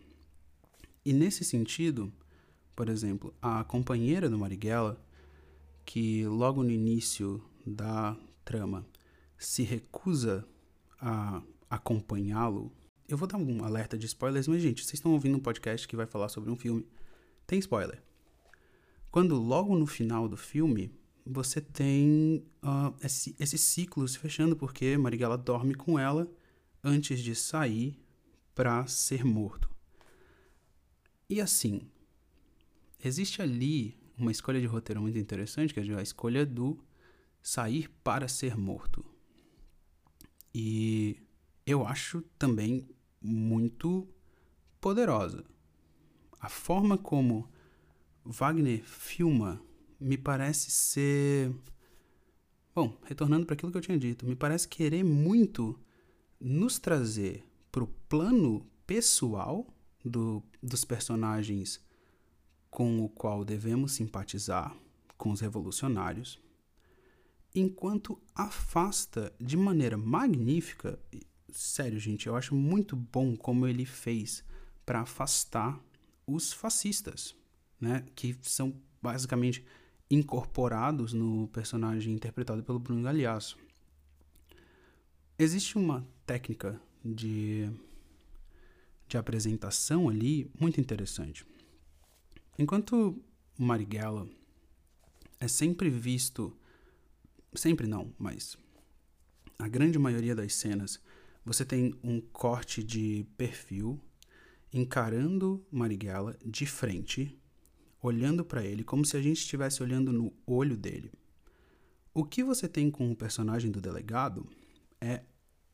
E 1.04 1.12
nesse 1.12 1.42
sentido, 1.42 2.12
por 2.76 2.88
exemplo, 2.88 3.34
a 3.40 3.64
companheira 3.64 4.28
do 4.28 4.38
Marighella, 4.38 5.02
que 5.86 6.26
logo 6.26 6.62
no 6.62 6.70
início 6.70 7.42
da 7.66 8.16
trama 8.44 8.86
se 9.38 9.62
recusa 9.62 10.46
a 11.00 11.42
acompanhá-lo. 11.68 12.70
Eu 13.08 13.16
vou 13.16 13.26
dar 13.26 13.38
um 13.38 13.64
alerta 13.64 13.96
de 13.98 14.06
spoilers, 14.06 14.46
mas 14.46 14.62
gente, 14.62 14.84
vocês 14.84 14.94
estão 14.94 15.12
ouvindo 15.12 15.36
um 15.36 15.40
podcast 15.40 15.88
que 15.88 15.96
vai 15.96 16.06
falar 16.06 16.28
sobre 16.28 16.50
um 16.50 16.56
filme. 16.56 16.86
Tem 17.46 17.58
spoiler. 17.58 18.02
Quando 19.10 19.36
logo 19.36 19.76
no 19.76 19.86
final 19.86 20.28
do 20.28 20.36
filme 20.36 20.90
você 21.24 21.60
tem 21.60 22.44
uh, 22.62 22.94
esse, 23.02 23.34
esse 23.38 23.56
ciclo 23.56 24.06
se 24.06 24.18
fechando 24.18 24.56
porque 24.56 24.96
Marighella 24.96 25.38
dorme 25.38 25.74
com 25.74 25.98
ela 25.98 26.30
antes 26.82 27.20
de 27.20 27.34
sair 27.34 27.98
para 28.54 28.86
ser 28.86 29.24
morto. 29.24 29.70
E 31.28 31.40
assim, 31.40 31.88
existe 33.02 33.40
ali 33.40 33.96
uma 34.16 34.30
escolha 34.30 34.60
de 34.60 34.66
roteiro 34.66 35.00
muito 35.00 35.18
interessante, 35.18 35.72
que 35.72 35.80
é 35.80 35.98
a 35.98 36.02
escolha 36.02 36.44
do 36.44 36.78
sair 37.42 37.88
para 38.02 38.28
ser 38.28 38.56
morto. 38.56 39.04
E 40.54 41.16
eu 41.66 41.86
acho 41.86 42.22
também 42.38 42.88
muito 43.20 44.06
poderosa. 44.80 45.44
A 46.44 46.48
forma 46.50 46.98
como 46.98 47.48
Wagner 48.22 48.84
filma 48.84 49.62
me 49.98 50.18
parece 50.18 50.70
ser. 50.70 51.50
Bom, 52.74 52.94
retornando 53.04 53.46
para 53.46 53.54
aquilo 53.54 53.72
que 53.72 53.78
eu 53.78 53.82
tinha 53.82 53.96
dito, 53.96 54.26
me 54.26 54.36
parece 54.36 54.68
querer 54.68 55.02
muito 55.02 55.80
nos 56.38 56.78
trazer 56.78 57.46
para 57.72 57.82
o 57.82 57.86
plano 57.86 58.70
pessoal 58.86 59.66
do, 60.04 60.42
dos 60.62 60.84
personagens 60.84 61.82
com 62.68 63.02
o 63.02 63.08
qual 63.08 63.42
devemos 63.42 63.92
simpatizar, 63.92 64.76
com 65.16 65.30
os 65.30 65.40
revolucionários, 65.40 66.38
enquanto 67.54 68.20
afasta 68.34 69.32
de 69.40 69.56
maneira 69.56 69.96
magnífica. 69.96 71.00
Sério, 71.50 71.98
gente, 71.98 72.26
eu 72.26 72.36
acho 72.36 72.54
muito 72.54 72.94
bom 72.94 73.34
como 73.34 73.66
ele 73.66 73.86
fez 73.86 74.44
para 74.84 75.00
afastar 75.00 75.82
os 76.26 76.52
fascistas, 76.52 77.34
né, 77.80 78.04
que 78.14 78.36
são 78.42 78.74
basicamente 79.02 79.64
incorporados 80.10 81.12
no 81.12 81.48
personagem 81.48 82.14
interpretado 82.14 82.62
pelo 82.62 82.78
Bruno 82.78 83.02
Galhaço. 83.02 83.58
Existe 85.38 85.76
uma 85.76 86.06
técnica 86.24 86.80
de, 87.04 87.68
de 89.08 89.18
apresentação 89.18 90.08
ali 90.08 90.50
muito 90.58 90.80
interessante. 90.80 91.44
Enquanto 92.58 93.20
Marighella 93.58 94.28
é 95.40 95.48
sempre 95.48 95.90
visto 95.90 96.56
sempre 97.54 97.86
não, 97.86 98.12
mas 98.18 98.56
a 99.58 99.68
grande 99.68 99.98
maioria 99.98 100.34
das 100.34 100.54
cenas 100.54 101.00
você 101.44 101.64
tem 101.64 101.94
um 102.02 102.20
corte 102.20 102.82
de 102.82 103.26
perfil 103.36 104.00
encarando 104.74 105.64
Marighella 105.70 106.36
de 106.44 106.66
frente, 106.66 107.40
olhando 108.02 108.44
para 108.44 108.64
ele 108.64 108.82
como 108.82 109.04
se 109.04 109.16
a 109.16 109.22
gente 109.22 109.38
estivesse 109.38 109.80
olhando 109.80 110.12
no 110.12 110.32
olho 110.44 110.76
dele. 110.76 111.12
O 112.12 112.24
que 112.24 112.42
você 112.42 112.68
tem 112.68 112.90
com 112.90 113.08
o 113.10 113.16
personagem 113.16 113.70
do 113.70 113.80
delegado 113.80 114.44
é 115.00 115.22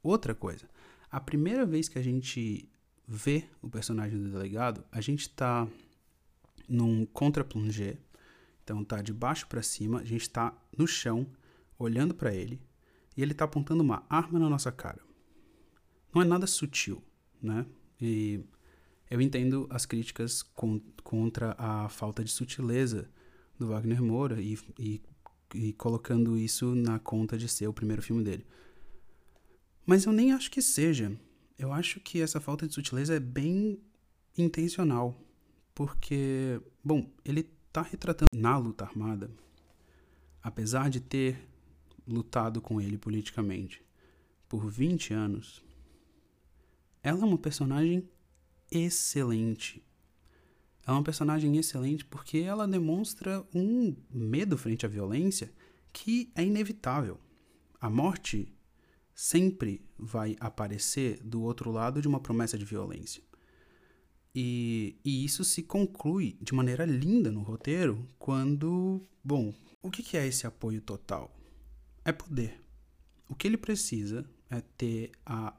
outra 0.03 0.35
coisa. 0.35 0.69
A 1.11 1.19
primeira 1.19 1.65
vez 1.65 1.89
que 1.89 1.99
a 1.99 2.03
gente 2.03 2.69
vê 3.09 3.45
o 3.63 3.71
personagem 3.71 4.23
do 4.23 4.31
delegado, 4.31 4.85
a 4.93 5.01
gente 5.01 5.23
está 5.23 5.67
num 6.69 7.07
contra-plongé, 7.07 7.97
então 8.63 8.85
tá 8.85 9.01
de 9.01 9.15
baixo 9.15 9.47
para 9.49 9.63
cima, 9.63 10.01
a 10.01 10.05
gente 10.05 10.23
está 10.23 10.55
no 10.77 10.87
chão 10.87 11.27
olhando 11.79 12.15
para 12.15 12.35
ele 12.35 12.61
e 13.17 13.23
ele 13.23 13.33
está 13.33 13.47
apontando 13.47 13.83
uma 13.83 14.05
arma 14.11 14.39
na 14.39 14.49
nossa 14.49 14.71
cara. 14.71 15.01
Não 16.15 16.21
é 16.21 16.25
nada 16.25 16.47
sutil, 16.47 17.03
né? 17.43 17.65
E 18.01 18.45
eu 19.11 19.21
entendo 19.21 19.67
as 19.71 19.85
críticas 19.85 20.43
com, 20.43 20.81
contra 21.03 21.55
a 21.59 21.89
falta 21.89 22.23
de 22.23 22.31
sutileza 22.31 23.11
do 23.59 23.69
Wagner 23.69 24.01
Moura 24.03 24.41
e, 24.41 24.57
e, 24.79 25.03
e 25.55 25.73
colocando 25.73 26.39
isso 26.39 26.75
na 26.75 26.99
conta 26.99 27.37
de 27.37 27.49
ser 27.49 27.67
o 27.67 27.73
primeiro 27.73 28.01
filme 28.01 28.23
dele. 28.23 28.47
Mas 29.85 30.05
eu 30.05 30.13
nem 30.13 30.33
acho 30.33 30.51
que 30.51 30.63
seja. 30.63 31.13
Eu 31.59 31.73
acho 31.73 31.99
que 32.01 32.21
essa 32.23 32.41
falta 32.41 32.67
de 32.69 32.73
sutileza 32.73 33.15
é 33.15 33.21
bem 33.21 33.81
intencional. 34.39 35.21
Porque, 35.75 36.61
bom, 36.85 37.11
ele 37.25 37.49
está 37.67 37.83
retratando 37.83 38.29
na 38.35 38.57
luta 38.57 38.85
armada, 38.85 39.31
apesar 40.43 40.89
de 40.89 41.01
ter 41.01 41.49
lutado 42.07 42.61
com 42.61 42.81
ele 42.81 42.99
politicamente 42.99 43.83
por 44.49 44.69
20 44.69 45.15
anos, 45.15 45.65
ela 47.03 47.21
é 47.21 47.25
uma 47.25 47.39
personagem 47.39 48.09
excelente. 48.71 49.83
É 50.87 50.93
uma 50.93 51.03
personagem 51.03 51.57
excelente 51.57 52.05
porque 52.05 52.39
ela 52.39 52.67
demonstra 52.67 53.47
um 53.55 53.95
medo 54.11 54.57
frente 54.57 54.87
à 54.87 54.89
violência 54.89 55.53
que 55.93 56.31
é 56.35 56.43
inevitável. 56.43 57.19
A 57.81 57.89
morte 57.89 58.53
sempre 59.15 59.85
vai 59.99 60.37
aparecer 60.41 61.21
do 61.23 61.43
outro 61.43 61.71
lado 61.71 62.01
de 62.01 62.09
uma 62.09 62.21
promessa 62.21 62.57
de 62.57 62.65
violência. 62.65 63.23
E, 64.35 64.97
e 65.05 65.25
isso 65.25 65.45
se 65.45 65.63
conclui 65.63 66.39
de 66.41 66.55
maneira 66.55 66.85
linda 66.85 67.31
no 67.31 67.43
roteiro 67.43 68.07
quando. 68.19 69.03
Bom, 69.23 69.53
o 69.83 69.91
que 69.91 70.17
é 70.17 70.27
esse 70.27 70.47
apoio 70.47 70.81
total? 70.81 71.35
É 72.05 72.13
poder. 72.13 72.61
O 73.29 73.35
que 73.35 73.47
ele 73.47 73.57
precisa 73.57 74.25
é 74.49 74.61
ter 74.61 75.13
a 75.25 75.55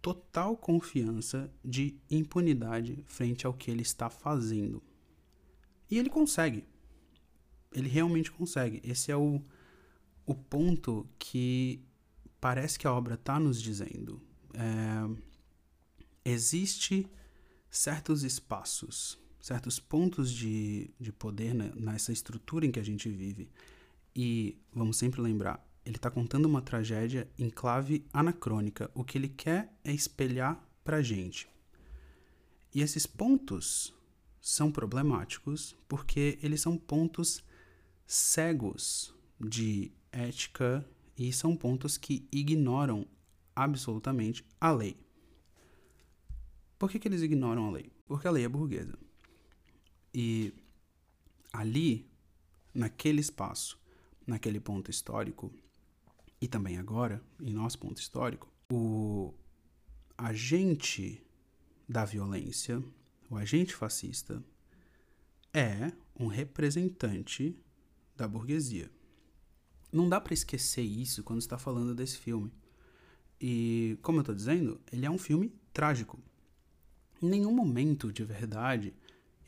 total 0.00 0.56
confiança 0.56 1.50
de 1.64 1.98
impunidade 2.10 3.02
frente 3.06 3.46
ao 3.46 3.52
que 3.52 3.70
ele 3.70 3.82
está 3.82 4.08
fazendo. 4.08 4.82
E 5.90 5.98
ele 5.98 6.10
consegue. 6.10 6.64
Ele 7.72 7.88
realmente 7.88 8.30
consegue. 8.30 8.80
Esse 8.84 9.10
é 9.10 9.16
o, 9.16 9.42
o 10.24 10.34
ponto 10.34 11.08
que 11.18 11.80
parece 12.40 12.78
que 12.78 12.86
a 12.86 12.92
obra 12.92 13.14
está 13.14 13.38
nos 13.38 13.60
dizendo. 13.60 14.22
É, 14.54 15.20
existe 16.24 17.06
certos 17.70 18.22
espaços, 18.22 19.18
certos 19.40 19.78
pontos 19.78 20.32
de, 20.32 20.90
de 20.98 21.12
poder 21.12 21.54
né, 21.54 21.72
nessa 21.76 22.12
estrutura 22.12 22.64
em 22.64 22.70
que 22.70 22.80
a 22.80 22.84
gente 22.84 23.08
vive. 23.08 23.48
E 24.14 24.56
vamos 24.72 24.96
sempre 24.96 25.20
lembrar, 25.20 25.65
ele 25.86 25.96
está 25.96 26.10
contando 26.10 26.46
uma 26.46 26.60
tragédia 26.60 27.30
em 27.38 27.48
clave 27.48 28.04
anacrônica. 28.12 28.90
O 28.92 29.04
que 29.04 29.16
ele 29.16 29.28
quer 29.28 29.72
é 29.84 29.92
espelhar 29.92 30.60
para 30.82 30.96
a 30.96 31.02
gente. 31.02 31.48
E 32.74 32.82
esses 32.82 33.06
pontos 33.06 33.94
são 34.40 34.70
problemáticos 34.72 35.76
porque 35.88 36.40
eles 36.42 36.60
são 36.60 36.76
pontos 36.76 37.42
cegos 38.04 39.14
de 39.40 39.92
ética 40.10 40.84
e 41.16 41.32
são 41.32 41.56
pontos 41.56 41.96
que 41.96 42.28
ignoram 42.32 43.06
absolutamente 43.54 44.44
a 44.60 44.72
lei. 44.72 44.98
Por 46.76 46.90
que, 46.90 46.98
que 46.98 47.06
eles 47.06 47.22
ignoram 47.22 47.68
a 47.68 47.70
lei? 47.70 47.92
Porque 48.06 48.26
a 48.26 48.30
lei 48.32 48.44
é 48.44 48.48
burguesa. 48.48 48.98
E 50.12 50.52
ali, 51.52 52.10
naquele 52.74 53.20
espaço, 53.20 53.80
naquele 54.26 54.58
ponto 54.58 54.90
histórico, 54.90 55.52
e 56.40 56.46
também 56.46 56.78
agora, 56.78 57.22
em 57.40 57.52
nosso 57.52 57.78
ponto 57.78 57.98
histórico, 57.98 58.52
o 58.70 59.34
agente 60.16 61.24
da 61.88 62.04
violência, 62.04 62.82
o 63.30 63.36
agente 63.36 63.74
fascista, 63.74 64.42
é 65.52 65.92
um 66.18 66.26
representante 66.26 67.56
da 68.16 68.26
burguesia. 68.28 68.90
Não 69.92 70.08
dá 70.08 70.20
para 70.20 70.34
esquecer 70.34 70.82
isso 70.82 71.22
quando 71.22 71.40
está 71.40 71.56
falando 71.56 71.94
desse 71.94 72.18
filme. 72.18 72.52
E, 73.40 73.98
como 74.02 74.18
eu 74.18 74.22
estou 74.22 74.34
dizendo, 74.34 74.80
ele 74.92 75.06
é 75.06 75.10
um 75.10 75.18
filme 75.18 75.54
trágico. 75.72 76.18
Em 77.22 77.28
nenhum 77.28 77.52
momento 77.52 78.12
de 78.12 78.24
verdade 78.24 78.94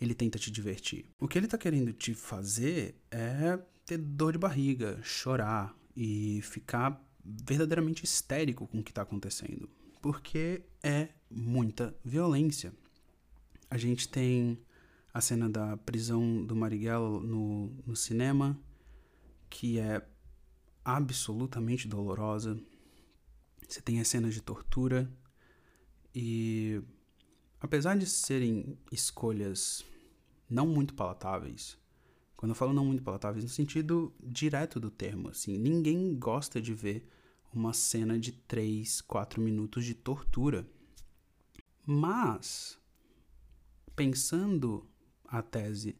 ele 0.00 0.14
tenta 0.14 0.38
te 0.38 0.50
divertir. 0.50 1.06
O 1.18 1.26
que 1.26 1.38
ele 1.38 1.46
está 1.46 1.58
querendo 1.58 1.92
te 1.92 2.14
fazer 2.14 2.94
é 3.10 3.58
ter 3.84 3.98
dor 3.98 4.32
de 4.32 4.38
barriga, 4.38 5.00
chorar, 5.02 5.76
e 6.00 6.40
ficar 6.42 7.04
verdadeiramente 7.24 8.04
histérico 8.04 8.68
com 8.68 8.78
o 8.78 8.84
que 8.84 8.92
está 8.92 9.02
acontecendo, 9.02 9.68
porque 10.00 10.62
é 10.80 11.08
muita 11.28 11.92
violência. 12.04 12.72
A 13.68 13.76
gente 13.76 14.08
tem 14.08 14.56
a 15.12 15.20
cena 15.20 15.50
da 15.50 15.76
prisão 15.76 16.46
do 16.46 16.54
Marighella 16.54 17.18
no, 17.18 17.66
no 17.84 17.96
cinema, 17.96 18.56
que 19.50 19.80
é 19.80 20.06
absolutamente 20.84 21.88
dolorosa. 21.88 22.56
Você 23.68 23.80
tem 23.80 23.98
as 23.98 24.06
cenas 24.06 24.34
de 24.34 24.40
tortura 24.40 25.10
e 26.14 26.80
apesar 27.60 27.98
de 27.98 28.06
serem 28.06 28.78
escolhas 28.92 29.84
não 30.48 30.64
muito 30.64 30.94
palatáveis, 30.94 31.76
quando 32.38 32.50
eu 32.50 32.54
falo 32.54 32.72
não 32.72 32.84
muito 32.84 33.02
palatáveis, 33.02 33.42
no 33.42 33.50
sentido 33.50 34.14
direto 34.22 34.78
do 34.78 34.92
termo, 34.92 35.28
assim, 35.28 35.58
ninguém 35.58 36.16
gosta 36.16 36.62
de 36.62 36.72
ver 36.72 37.04
uma 37.52 37.72
cena 37.72 38.16
de 38.16 38.30
3, 38.30 39.00
4 39.00 39.42
minutos 39.42 39.84
de 39.84 39.92
tortura. 39.92 40.64
Mas, 41.84 42.78
pensando 43.96 44.88
a 45.24 45.42
tese 45.42 45.96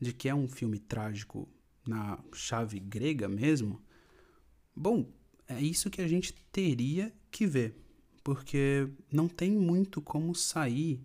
de 0.00 0.12
que 0.12 0.28
é 0.28 0.34
um 0.34 0.48
filme 0.48 0.80
trágico 0.80 1.48
na 1.86 2.18
chave 2.32 2.80
grega 2.80 3.28
mesmo, 3.28 3.80
bom, 4.74 5.08
é 5.46 5.60
isso 5.60 5.88
que 5.88 6.02
a 6.02 6.08
gente 6.08 6.32
teria 6.50 7.14
que 7.30 7.46
ver, 7.46 7.80
porque 8.24 8.88
não 9.12 9.28
tem 9.28 9.52
muito 9.52 10.02
como 10.02 10.34
sair 10.34 11.00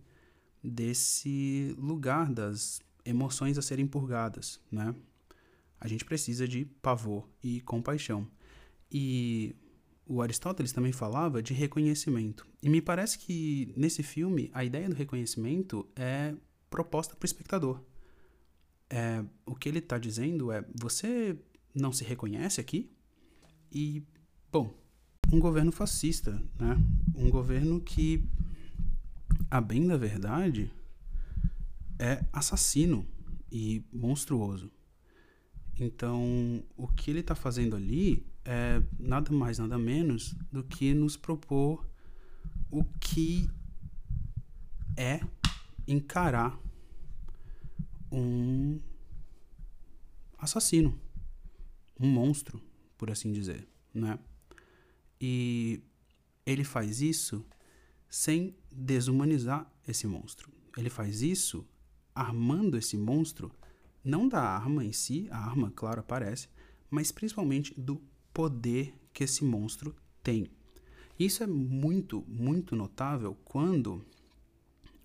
desse 0.63 1.75
lugar 1.77 2.33
das 2.33 2.81
emoções 3.05 3.57
a 3.57 3.61
serem 3.61 3.87
purgadas, 3.87 4.59
né? 4.71 4.95
A 5.79 5.87
gente 5.87 6.05
precisa 6.05 6.47
de 6.47 6.65
pavor 6.65 7.27
e 7.43 7.61
compaixão. 7.61 8.27
E 8.91 9.55
o 10.05 10.21
Aristóteles 10.21 10.71
também 10.71 10.91
falava 10.91 11.41
de 11.41 11.53
reconhecimento. 11.53 12.45
E 12.61 12.69
me 12.69 12.81
parece 12.81 13.17
que 13.17 13.73
nesse 13.75 14.03
filme 14.03 14.51
a 14.53 14.63
ideia 14.63 14.89
do 14.89 14.95
reconhecimento 14.95 15.87
é 15.95 16.35
proposta 16.69 17.15
para 17.15 17.25
o 17.25 17.27
espectador. 17.27 17.81
É, 18.89 19.23
o 19.45 19.55
que 19.55 19.69
ele 19.69 19.79
está 19.79 19.97
dizendo 19.97 20.51
é: 20.51 20.65
você 20.75 21.37
não 21.73 21.91
se 21.93 22.03
reconhece 22.03 22.59
aqui? 22.59 22.91
E, 23.71 24.03
bom, 24.51 24.77
um 25.31 25.39
governo 25.39 25.71
fascista, 25.71 26.41
né? 26.59 26.77
Um 27.15 27.29
governo 27.29 27.79
que, 27.79 28.23
a 29.49 29.61
bem 29.61 29.87
da 29.87 29.95
verdade, 29.95 30.69
é 32.01 32.25
assassino 32.33 33.07
e 33.51 33.85
monstruoso. 33.93 34.71
Então, 35.79 36.63
o 36.75 36.87
que 36.87 37.11
ele 37.11 37.19
está 37.19 37.35
fazendo 37.35 37.75
ali 37.75 38.25
é 38.43 38.81
nada 38.99 39.31
mais, 39.31 39.59
nada 39.59 39.77
menos 39.77 40.33
do 40.51 40.63
que 40.63 40.95
nos 40.95 41.15
propor 41.15 41.87
o 42.71 42.83
que 42.99 43.47
é 44.97 45.21
encarar 45.87 46.59
um 48.11 48.81
assassino, 50.39 50.99
um 51.99 52.07
monstro, 52.07 52.59
por 52.97 53.11
assim 53.11 53.31
dizer, 53.31 53.67
né? 53.93 54.17
E 55.19 55.83
ele 56.45 56.63
faz 56.63 56.99
isso 56.99 57.45
sem 58.09 58.55
desumanizar 58.71 59.71
esse 59.87 60.07
monstro. 60.07 60.51
Ele 60.75 60.89
faz 60.89 61.21
isso 61.21 61.65
armando 62.13 62.77
esse 62.77 62.97
monstro, 62.97 63.51
não 64.03 64.27
da 64.27 64.41
arma 64.41 64.83
em 64.83 64.91
si, 64.91 65.27
a 65.31 65.37
arma, 65.37 65.71
claro, 65.75 65.99
aparece, 65.99 66.49
mas 66.89 67.11
principalmente 67.11 67.73
do 67.79 68.01
poder 68.33 68.93
que 69.13 69.23
esse 69.23 69.43
monstro 69.43 69.95
tem. 70.23 70.49
Isso 71.19 71.43
é 71.43 71.47
muito, 71.47 72.23
muito 72.27 72.75
notável 72.75 73.37
quando 73.45 74.03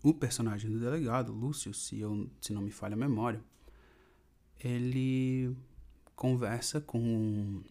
o 0.03 0.14
personagem 0.14 0.71
do 0.71 0.79
delegado, 0.79 1.33
Lúcio, 1.33 1.75
se, 1.75 1.99
eu, 1.99 2.31
se 2.40 2.53
não 2.53 2.62
me 2.62 2.71
falha 2.71 2.95
a 2.95 2.99
memória, 2.99 3.42
ele 4.59 5.55
conversa 6.14 6.81
com 6.81 6.99
um 6.99 7.62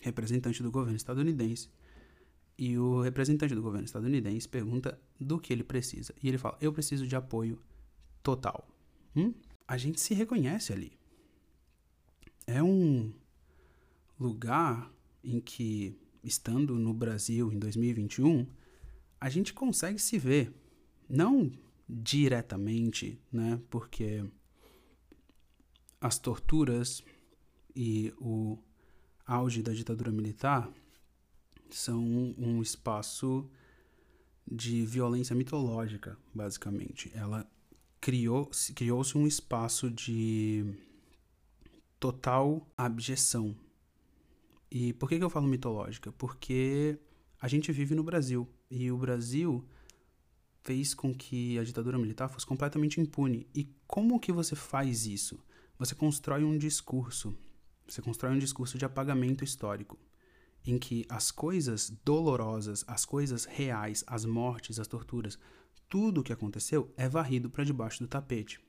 representante 0.00 0.62
do 0.62 0.70
governo 0.70 0.96
estadunidense 0.96 1.68
e 2.56 2.78
o 2.78 3.02
representante 3.02 3.54
do 3.54 3.62
governo 3.62 3.84
estadunidense 3.84 4.48
pergunta 4.48 4.98
do 5.20 5.38
que 5.38 5.52
ele 5.52 5.62
precisa. 5.62 6.14
E 6.22 6.28
ele 6.28 6.38
fala: 6.38 6.56
Eu 6.60 6.72
preciso 6.72 7.06
de 7.06 7.14
apoio 7.14 7.60
total. 8.28 8.68
Hum? 9.16 9.32
A 9.66 9.78
gente 9.78 9.98
se 9.98 10.12
reconhece 10.12 10.70
ali. 10.70 10.92
É 12.46 12.62
um 12.62 13.10
lugar 14.20 14.92
em 15.24 15.40
que, 15.40 15.98
estando 16.22 16.74
no 16.78 16.92
Brasil 16.92 17.50
em 17.50 17.58
2021, 17.58 18.46
a 19.18 19.30
gente 19.30 19.54
consegue 19.54 19.98
se 19.98 20.18
ver. 20.18 20.52
Não 21.08 21.50
diretamente, 21.88 23.18
né? 23.32 23.58
Porque 23.70 24.22
as 25.98 26.18
torturas 26.18 27.02
e 27.74 28.12
o 28.18 28.58
auge 29.26 29.62
da 29.62 29.72
ditadura 29.72 30.12
militar 30.12 30.70
são 31.70 32.02
um 32.36 32.60
espaço 32.60 33.50
de 34.46 34.84
violência 34.84 35.34
mitológica, 35.34 36.18
basicamente. 36.34 37.10
Ela 37.14 37.50
criou, 38.00 38.50
criou-se 38.74 39.16
um 39.16 39.26
espaço 39.26 39.90
de 39.90 40.64
total 41.98 42.66
abjeção. 42.76 43.56
E 44.70 44.92
por 44.92 45.08
que, 45.08 45.18
que 45.18 45.24
eu 45.24 45.30
falo 45.30 45.46
mitológica? 45.46 46.12
Porque 46.12 46.98
a 47.40 47.48
gente 47.48 47.72
vive 47.72 47.94
no 47.94 48.02
Brasil. 48.02 48.48
E 48.70 48.90
o 48.90 48.98
Brasil 48.98 49.64
fez 50.62 50.92
com 50.92 51.14
que 51.14 51.58
a 51.58 51.64
ditadura 51.64 51.98
militar 51.98 52.28
fosse 52.28 52.46
completamente 52.46 53.00
impune. 53.00 53.46
E 53.54 53.68
como 53.86 54.20
que 54.20 54.32
você 54.32 54.54
faz 54.54 55.06
isso? 55.06 55.38
Você 55.78 55.94
constrói 55.94 56.44
um 56.44 56.58
discurso. 56.58 57.34
Você 57.86 58.02
constrói 58.02 58.34
um 58.34 58.38
discurso 58.38 58.76
de 58.76 58.84
apagamento 58.84 59.42
histórico, 59.42 59.98
em 60.66 60.78
que 60.78 61.06
as 61.08 61.30
coisas 61.30 61.90
dolorosas, 62.04 62.84
as 62.86 63.06
coisas 63.06 63.46
reais, 63.46 64.04
as 64.06 64.26
mortes, 64.26 64.78
as 64.78 64.86
torturas, 64.86 65.38
tudo 65.88 66.20
o 66.20 66.24
que 66.24 66.32
aconteceu 66.32 66.92
é 66.96 67.08
varrido 67.08 67.48
para 67.48 67.64
debaixo 67.64 68.00
do 68.00 68.08
tapete. 68.08 68.60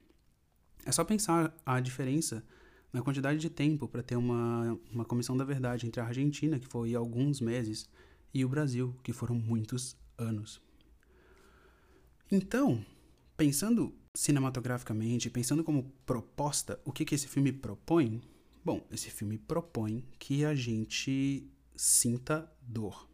É 0.85 0.91
só 0.91 1.03
pensar 1.03 1.53
a 1.65 1.79
diferença 1.79 2.43
na 2.91 3.01
quantidade 3.01 3.39
de 3.39 3.49
tempo 3.49 3.87
para 3.87 4.01
ter 4.01 4.15
uma, 4.15 4.79
uma 4.91 5.05
comissão 5.05 5.35
da 5.37 5.43
verdade 5.43 5.85
entre 5.85 6.01
a 6.01 6.05
Argentina, 6.05 6.59
que 6.59 6.67
foi 6.67 6.95
alguns 6.95 7.39
meses, 7.39 7.87
e 8.33 8.43
o 8.43 8.49
Brasil, 8.49 8.95
que 9.03 9.13
foram 9.13 9.35
muitos 9.35 9.95
anos. 10.17 10.61
Então, 12.31 12.83
pensando 13.35 13.93
cinematograficamente, 14.15 15.29
pensando 15.29 15.63
como 15.63 15.91
proposta, 16.05 16.79
o 16.85 16.91
que, 16.91 17.05
que 17.05 17.15
esse 17.15 17.27
filme 17.27 17.51
propõe? 17.51 18.21
Bom, 18.63 18.85
esse 18.91 19.09
filme 19.09 19.37
propõe 19.37 20.03
que 20.17 20.45
a 20.45 20.53
gente 20.53 21.47
sinta 21.75 22.51
dor. 22.61 23.07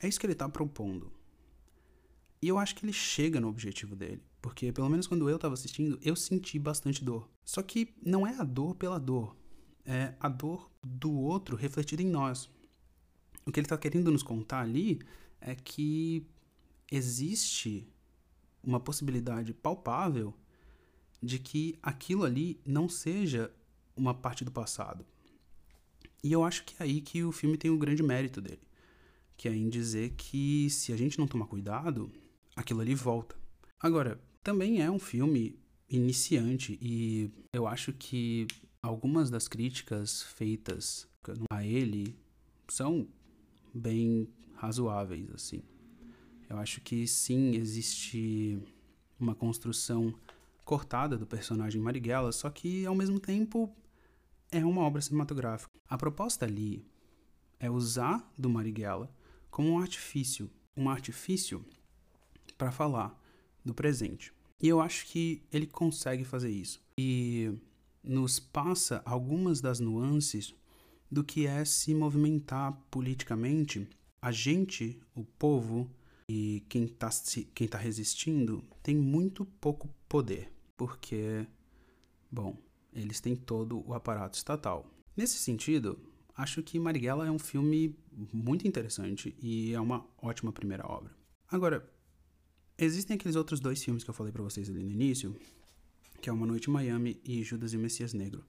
É 0.00 0.08
isso 0.08 0.18
que 0.18 0.26
ele 0.26 0.32
está 0.32 0.48
propondo. 0.48 1.12
E 2.42 2.48
eu 2.48 2.58
acho 2.58 2.74
que 2.74 2.84
ele 2.84 2.92
chega 2.92 3.40
no 3.40 3.48
objetivo 3.48 3.94
dele. 3.94 4.22
Porque, 4.40 4.72
pelo 4.72 4.88
menos 4.88 5.06
quando 5.06 5.28
eu 5.28 5.36
estava 5.36 5.54
assistindo, 5.54 5.98
eu 6.02 6.16
senti 6.16 6.58
bastante 6.58 7.04
dor. 7.04 7.28
Só 7.44 7.62
que 7.62 7.94
não 8.04 8.26
é 8.26 8.34
a 8.38 8.44
dor 8.44 8.74
pela 8.74 8.98
dor. 8.98 9.36
É 9.84 10.14
a 10.18 10.28
dor 10.28 10.70
do 10.82 11.12
outro 11.12 11.56
refletida 11.56 12.02
em 12.02 12.08
nós. 12.08 12.48
O 13.44 13.52
que 13.52 13.60
ele 13.60 13.66
está 13.66 13.76
querendo 13.76 14.10
nos 14.10 14.22
contar 14.22 14.60
ali 14.60 15.00
é 15.40 15.54
que 15.54 16.26
existe 16.90 17.86
uma 18.62 18.80
possibilidade 18.80 19.52
palpável 19.52 20.34
de 21.22 21.38
que 21.38 21.78
aquilo 21.82 22.24
ali 22.24 22.60
não 22.64 22.88
seja 22.88 23.52
uma 23.96 24.14
parte 24.14 24.44
do 24.44 24.50
passado. 24.50 25.04
E 26.22 26.32
eu 26.32 26.44
acho 26.44 26.64
que 26.64 26.74
é 26.78 26.84
aí 26.84 27.00
que 27.00 27.22
o 27.22 27.32
filme 27.32 27.56
tem 27.56 27.70
o 27.70 27.78
grande 27.78 28.02
mérito 28.02 28.40
dele, 28.40 28.62
que 29.36 29.48
é 29.48 29.54
em 29.54 29.68
dizer 29.68 30.14
que 30.16 30.68
se 30.70 30.92
a 30.92 30.96
gente 30.96 31.18
não 31.18 31.26
tomar 31.26 31.46
cuidado, 31.46 32.10
aquilo 32.60 32.80
ali 32.80 32.94
volta. 32.94 33.34
Agora, 33.78 34.20
também 34.42 34.82
é 34.82 34.90
um 34.90 34.98
filme 34.98 35.58
iniciante 35.88 36.78
e 36.80 37.30
eu 37.52 37.66
acho 37.66 37.92
que 37.92 38.46
algumas 38.82 39.30
das 39.30 39.48
críticas 39.48 40.22
feitas 40.22 41.08
a 41.50 41.64
ele 41.64 42.16
são 42.68 43.08
bem 43.74 44.28
razoáveis 44.54 45.30
assim. 45.32 45.62
Eu 46.48 46.58
acho 46.58 46.80
que 46.80 47.06
sim 47.06 47.54
existe 47.56 48.60
uma 49.18 49.34
construção 49.34 50.14
cortada 50.64 51.16
do 51.16 51.26
personagem 51.26 51.80
Marighella, 51.80 52.32
só 52.32 52.50
que 52.50 52.84
ao 52.86 52.94
mesmo 52.94 53.18
tempo 53.18 53.74
é 54.50 54.64
uma 54.64 54.82
obra 54.82 55.00
cinematográfica. 55.00 55.70
A 55.88 55.96
proposta 55.96 56.44
ali 56.44 56.84
é 57.58 57.70
usar 57.70 58.32
do 58.36 58.48
Marighella 58.48 59.10
como 59.50 59.70
um 59.70 59.78
artifício, 59.78 60.50
um 60.76 60.88
artifício 60.88 61.64
para 62.60 62.70
falar 62.70 63.18
do 63.64 63.72
presente. 63.72 64.34
E 64.60 64.68
eu 64.68 64.82
acho 64.82 65.06
que 65.06 65.42
ele 65.50 65.66
consegue 65.66 66.24
fazer 66.24 66.50
isso. 66.50 66.78
E 66.98 67.54
nos 68.04 68.38
passa 68.38 69.00
algumas 69.06 69.62
das 69.62 69.80
nuances 69.80 70.54
do 71.10 71.24
que 71.24 71.46
é 71.46 71.64
se 71.64 71.94
movimentar 71.94 72.78
politicamente. 72.90 73.88
A 74.20 74.30
gente, 74.30 75.00
o 75.14 75.24
povo 75.24 75.90
e 76.28 76.62
quem 76.68 76.84
está 76.84 77.08
quem 77.54 77.66
tá 77.66 77.78
resistindo 77.78 78.62
tem 78.82 78.94
muito 78.94 79.46
pouco 79.58 79.88
poder, 80.06 80.52
porque, 80.76 81.46
bom, 82.30 82.58
eles 82.92 83.20
têm 83.20 83.34
todo 83.34 83.82
o 83.88 83.94
aparato 83.94 84.36
estatal. 84.36 84.86
Nesse 85.16 85.38
sentido, 85.38 85.98
acho 86.36 86.62
que 86.62 86.78
Marighella 86.78 87.26
é 87.26 87.30
um 87.30 87.38
filme 87.38 87.98
muito 88.30 88.68
interessante 88.68 89.34
e 89.40 89.72
é 89.72 89.80
uma 89.80 90.06
ótima 90.18 90.52
primeira 90.52 90.86
obra. 90.86 91.10
Agora, 91.48 91.90
Existem 92.82 93.14
aqueles 93.14 93.36
outros 93.36 93.60
dois 93.60 93.84
filmes 93.84 94.02
que 94.02 94.08
eu 94.08 94.14
falei 94.14 94.32
para 94.32 94.42
vocês 94.42 94.70
ali 94.70 94.82
no 94.82 94.90
início, 94.90 95.36
que 96.18 96.30
é 96.30 96.32
Uma 96.32 96.46
Noite 96.46 96.70
em 96.70 96.72
Miami 96.72 97.20
e 97.22 97.42
Judas 97.42 97.74
e 97.74 97.76
o 97.76 97.78
Messias 97.78 98.14
Negro. 98.14 98.42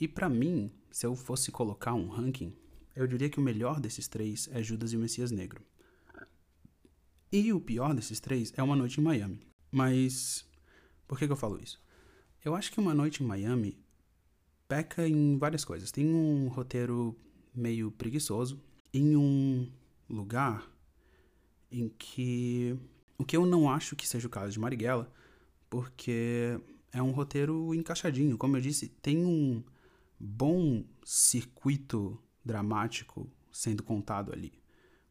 E 0.00 0.06
para 0.06 0.28
mim, 0.28 0.70
se 0.88 1.04
eu 1.04 1.16
fosse 1.16 1.50
colocar 1.50 1.92
um 1.92 2.06
ranking, 2.06 2.54
eu 2.94 3.08
diria 3.08 3.28
que 3.28 3.40
o 3.40 3.42
melhor 3.42 3.80
desses 3.80 4.06
três 4.06 4.48
é 4.52 4.62
Judas 4.62 4.92
e 4.92 4.96
o 4.96 5.00
Messias 5.00 5.32
Negro. 5.32 5.64
E 7.32 7.52
o 7.52 7.60
pior 7.60 7.92
desses 7.92 8.20
três 8.20 8.52
é 8.56 8.62
Uma 8.62 8.76
Noite 8.76 9.00
em 9.00 9.02
Miami. 9.02 9.44
Mas 9.72 10.48
por 11.08 11.18
que, 11.18 11.26
que 11.26 11.32
eu 11.32 11.36
falo 11.36 11.60
isso? 11.60 11.82
Eu 12.44 12.54
acho 12.54 12.70
que 12.70 12.78
Uma 12.78 12.94
Noite 12.94 13.24
em 13.24 13.26
Miami 13.26 13.76
peca 14.68 15.08
em 15.08 15.36
várias 15.38 15.64
coisas. 15.64 15.90
Tem 15.90 16.06
um 16.06 16.46
roteiro 16.46 17.18
meio 17.52 17.90
preguiçoso, 17.90 18.62
em 18.94 19.16
um 19.16 19.68
lugar 20.08 20.70
em 21.68 21.88
que 21.88 22.78
o 23.18 23.24
que 23.24 23.36
eu 23.36 23.46
não 23.46 23.70
acho 23.70 23.96
que 23.96 24.06
seja 24.06 24.26
o 24.26 24.30
caso 24.30 24.52
de 24.52 24.60
Marighella, 24.60 25.10
porque 25.70 26.58
é 26.92 27.02
um 27.02 27.10
roteiro 27.10 27.74
encaixadinho. 27.74 28.38
Como 28.38 28.56
eu 28.56 28.60
disse, 28.60 28.88
tem 28.88 29.24
um 29.24 29.62
bom 30.18 30.84
circuito 31.04 32.18
dramático 32.44 33.28
sendo 33.50 33.82
contado 33.82 34.32
ali. 34.32 34.52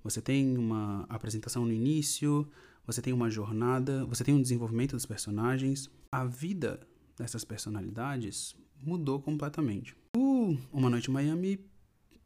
Você 0.04 0.22
tem 0.22 0.58
uma 0.58 1.06
apresentação 1.10 1.66
no 1.66 1.74
início, 1.74 2.48
você 2.86 3.02
tem 3.02 3.12
uma 3.12 3.30
jornada, 3.30 4.06
você 4.06 4.24
tem 4.24 4.36
um 4.36 4.42
desenvolvimento 4.42 4.92
dos 4.92 5.06
personagens. 5.06 5.90
A 6.12 6.24
vida 6.26 6.80
dessas 7.18 7.44
personalidades 7.44 8.56
mudou 8.82 9.20
completamente. 9.20 9.96
O 10.16 10.56
Uma 10.72 10.90
Noite 10.90 11.10
em 11.10 11.14
Miami 11.14 11.60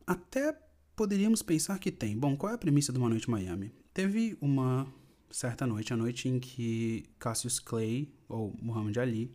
até 0.05 0.57
poderíamos 0.95 1.41
pensar 1.41 1.79
que 1.79 1.91
tem. 1.91 2.17
Bom, 2.17 2.35
qual 2.35 2.51
é 2.51 2.55
a 2.55 2.57
premissa 2.57 2.91
do 2.91 2.99
Uma 2.99 3.09
Noite 3.09 3.27
em 3.27 3.31
Miami? 3.31 3.71
Teve 3.93 4.37
uma 4.41 4.85
certa 5.29 5.65
noite, 5.65 5.93
a 5.93 5.97
noite 5.97 6.27
em 6.27 6.39
que 6.39 7.05
Cassius 7.19 7.59
Clay, 7.59 8.11
ou 8.27 8.55
Muhammad 8.61 8.97
Ali, 8.97 9.31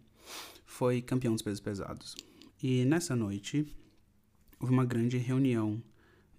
foi 0.65 1.01
campeão 1.01 1.33
dos 1.33 1.43
pesos 1.43 1.61
pesados. 1.61 2.15
E 2.63 2.85
nessa 2.85 3.15
noite, 3.15 3.67
houve 4.59 4.73
uma 4.73 4.85
grande 4.85 5.19
reunião 5.19 5.83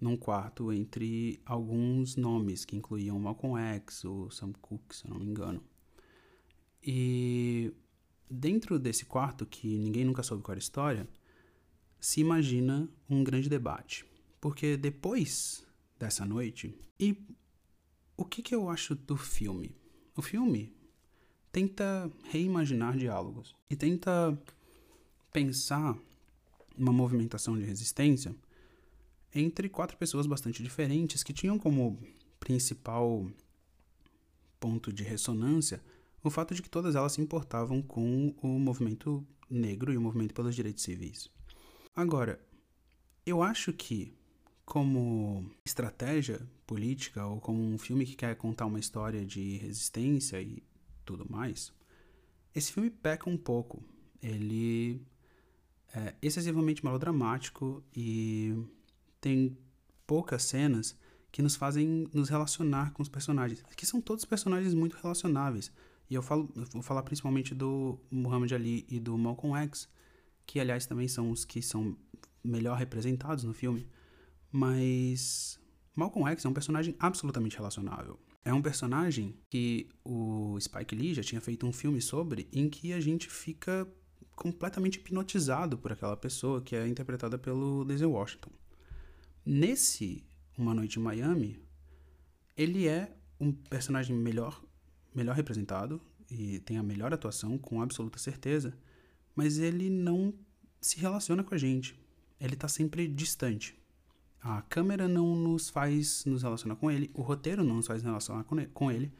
num 0.00 0.16
quarto 0.16 0.72
entre 0.72 1.40
alguns 1.46 2.16
nomes 2.16 2.64
que 2.64 2.76
incluíam 2.76 3.18
Malcolm 3.18 3.58
X, 3.58 4.04
o 4.04 4.30
Sam 4.30 4.52
Cooke, 4.60 4.94
se 4.94 5.06
eu 5.06 5.10
não 5.10 5.18
me 5.18 5.26
engano. 5.26 5.62
E 6.82 7.72
dentro 8.30 8.78
desse 8.78 9.04
quarto, 9.06 9.46
que 9.46 9.66
ninguém 9.78 10.04
nunca 10.04 10.22
soube 10.22 10.42
qual 10.42 10.52
era 10.52 10.58
a 10.58 10.62
história, 10.62 11.08
se 11.98 12.20
imagina 12.20 12.88
um 13.08 13.24
grande 13.24 13.48
debate. 13.48 14.04
Porque 14.40 14.76
depois 14.76 15.66
dessa 15.98 16.24
noite, 16.24 16.78
e 17.00 17.26
o 18.16 18.24
que, 18.24 18.42
que 18.42 18.54
eu 18.54 18.68
acho 18.68 18.94
do 18.94 19.16
filme? 19.16 19.76
O 20.16 20.22
filme 20.22 20.74
tenta 21.52 22.10
reimaginar 22.24 22.96
diálogos 22.96 23.54
e 23.68 23.76
tenta 23.76 24.38
pensar 25.32 25.96
uma 26.76 26.92
movimentação 26.92 27.58
de 27.58 27.64
resistência 27.64 28.34
entre 29.34 29.68
quatro 29.68 29.96
pessoas 29.96 30.26
bastante 30.26 30.62
diferentes 30.62 31.22
que 31.22 31.32
tinham 31.32 31.58
como 31.58 31.98
principal 32.40 33.26
ponto 34.58 34.92
de 34.92 35.02
ressonância 35.02 35.82
o 36.22 36.30
fato 36.30 36.54
de 36.54 36.62
que 36.62 36.70
todas 36.70 36.96
elas 36.96 37.12
se 37.12 37.20
importavam 37.20 37.80
com 37.80 38.34
o 38.42 38.58
movimento 38.58 39.24
negro 39.48 39.92
e 39.92 39.96
o 39.96 40.00
movimento 40.00 40.34
pelos 40.34 40.56
direitos 40.56 40.82
civis. 40.82 41.30
Agora, 41.94 42.40
eu 43.24 43.42
acho 43.42 43.72
que 43.72 44.15
como 44.66 45.48
estratégia 45.64 46.44
política 46.66 47.24
ou 47.24 47.40
como 47.40 47.62
um 47.62 47.78
filme 47.78 48.04
que 48.04 48.16
quer 48.16 48.34
contar 48.36 48.66
uma 48.66 48.80
história 48.80 49.24
de 49.24 49.58
resistência 49.58 50.42
e 50.42 50.62
tudo 51.04 51.24
mais, 51.30 51.72
esse 52.54 52.72
filme 52.72 52.90
peca 52.90 53.30
um 53.30 53.38
pouco. 53.38 53.82
Ele 54.20 55.00
é 55.94 56.14
excessivamente 56.20 56.84
melodramático 56.84 57.82
e 57.96 58.54
tem 59.20 59.56
poucas 60.04 60.42
cenas 60.42 60.98
que 61.30 61.40
nos 61.42 61.54
fazem 61.54 62.08
nos 62.12 62.28
relacionar 62.28 62.92
com 62.92 63.02
os 63.02 63.08
personagens, 63.08 63.62
que 63.76 63.86
são 63.86 64.00
todos 64.00 64.24
personagens 64.24 64.74
muito 64.74 64.96
relacionáveis. 64.96 65.70
E 66.10 66.14
eu 66.14 66.22
falo, 66.22 66.50
eu 66.56 66.64
vou 66.66 66.82
falar 66.82 67.02
principalmente 67.02 67.54
do 67.54 68.00
Muhammad 68.10 68.52
Ali 68.52 68.84
e 68.88 68.98
do 68.98 69.16
Malcolm 69.16 69.56
X, 69.64 69.88
que 70.44 70.58
aliás 70.58 70.86
também 70.86 71.06
são 71.06 71.30
os 71.30 71.44
que 71.44 71.62
são 71.62 71.96
melhor 72.42 72.76
representados 72.78 73.44
no 73.44 73.52
filme. 73.52 73.86
Mas 74.56 75.60
Malcolm 75.94 76.26
X 76.30 76.42
é 76.42 76.48
um 76.48 76.54
personagem 76.54 76.96
absolutamente 76.98 77.58
relacionável. 77.58 78.18
É 78.42 78.54
um 78.54 78.62
personagem 78.62 79.34
que 79.50 79.86
o 80.02 80.58
Spike 80.58 80.94
Lee 80.94 81.12
já 81.12 81.22
tinha 81.22 81.42
feito 81.42 81.66
um 81.66 81.72
filme 81.74 82.00
sobre, 82.00 82.48
em 82.50 82.70
que 82.70 82.94
a 82.94 83.00
gente 83.00 83.28
fica 83.28 83.86
completamente 84.34 84.96
hipnotizado 84.96 85.76
por 85.76 85.92
aquela 85.92 86.16
pessoa 86.16 86.62
que 86.62 86.74
é 86.74 86.88
interpretada 86.88 87.36
pelo 87.36 87.84
Denzel 87.84 88.10
Washington. 88.10 88.50
Nesse 89.44 90.24
Uma 90.56 90.72
Noite 90.72 90.98
em 90.98 91.02
Miami, 91.02 91.60
ele 92.56 92.88
é 92.88 93.14
um 93.38 93.52
personagem 93.52 94.16
melhor, 94.16 94.64
melhor 95.14 95.36
representado 95.36 96.00
e 96.30 96.60
tem 96.60 96.78
a 96.78 96.82
melhor 96.82 97.12
atuação, 97.12 97.58
com 97.58 97.82
absoluta 97.82 98.18
certeza, 98.18 98.74
mas 99.34 99.58
ele 99.58 99.90
não 99.90 100.32
se 100.80 100.98
relaciona 100.98 101.44
com 101.44 101.54
a 101.54 101.58
gente. 101.58 101.94
Ele 102.40 102.54
está 102.54 102.68
sempre 102.68 103.06
distante. 103.06 103.78
A 104.40 104.62
câmera 104.62 105.08
não 105.08 105.34
nos 105.34 105.68
faz 105.68 106.24
nos 106.24 106.42
relacionar 106.42 106.76
com 106.76 106.90
ele, 106.90 107.10
o 107.14 107.22
roteiro 107.22 107.64
não 107.64 107.76
nos 107.76 107.86
faz 107.86 108.02
nos 108.02 108.08
relacionar 108.08 108.44
com 108.44 108.90
ele, 108.90 109.12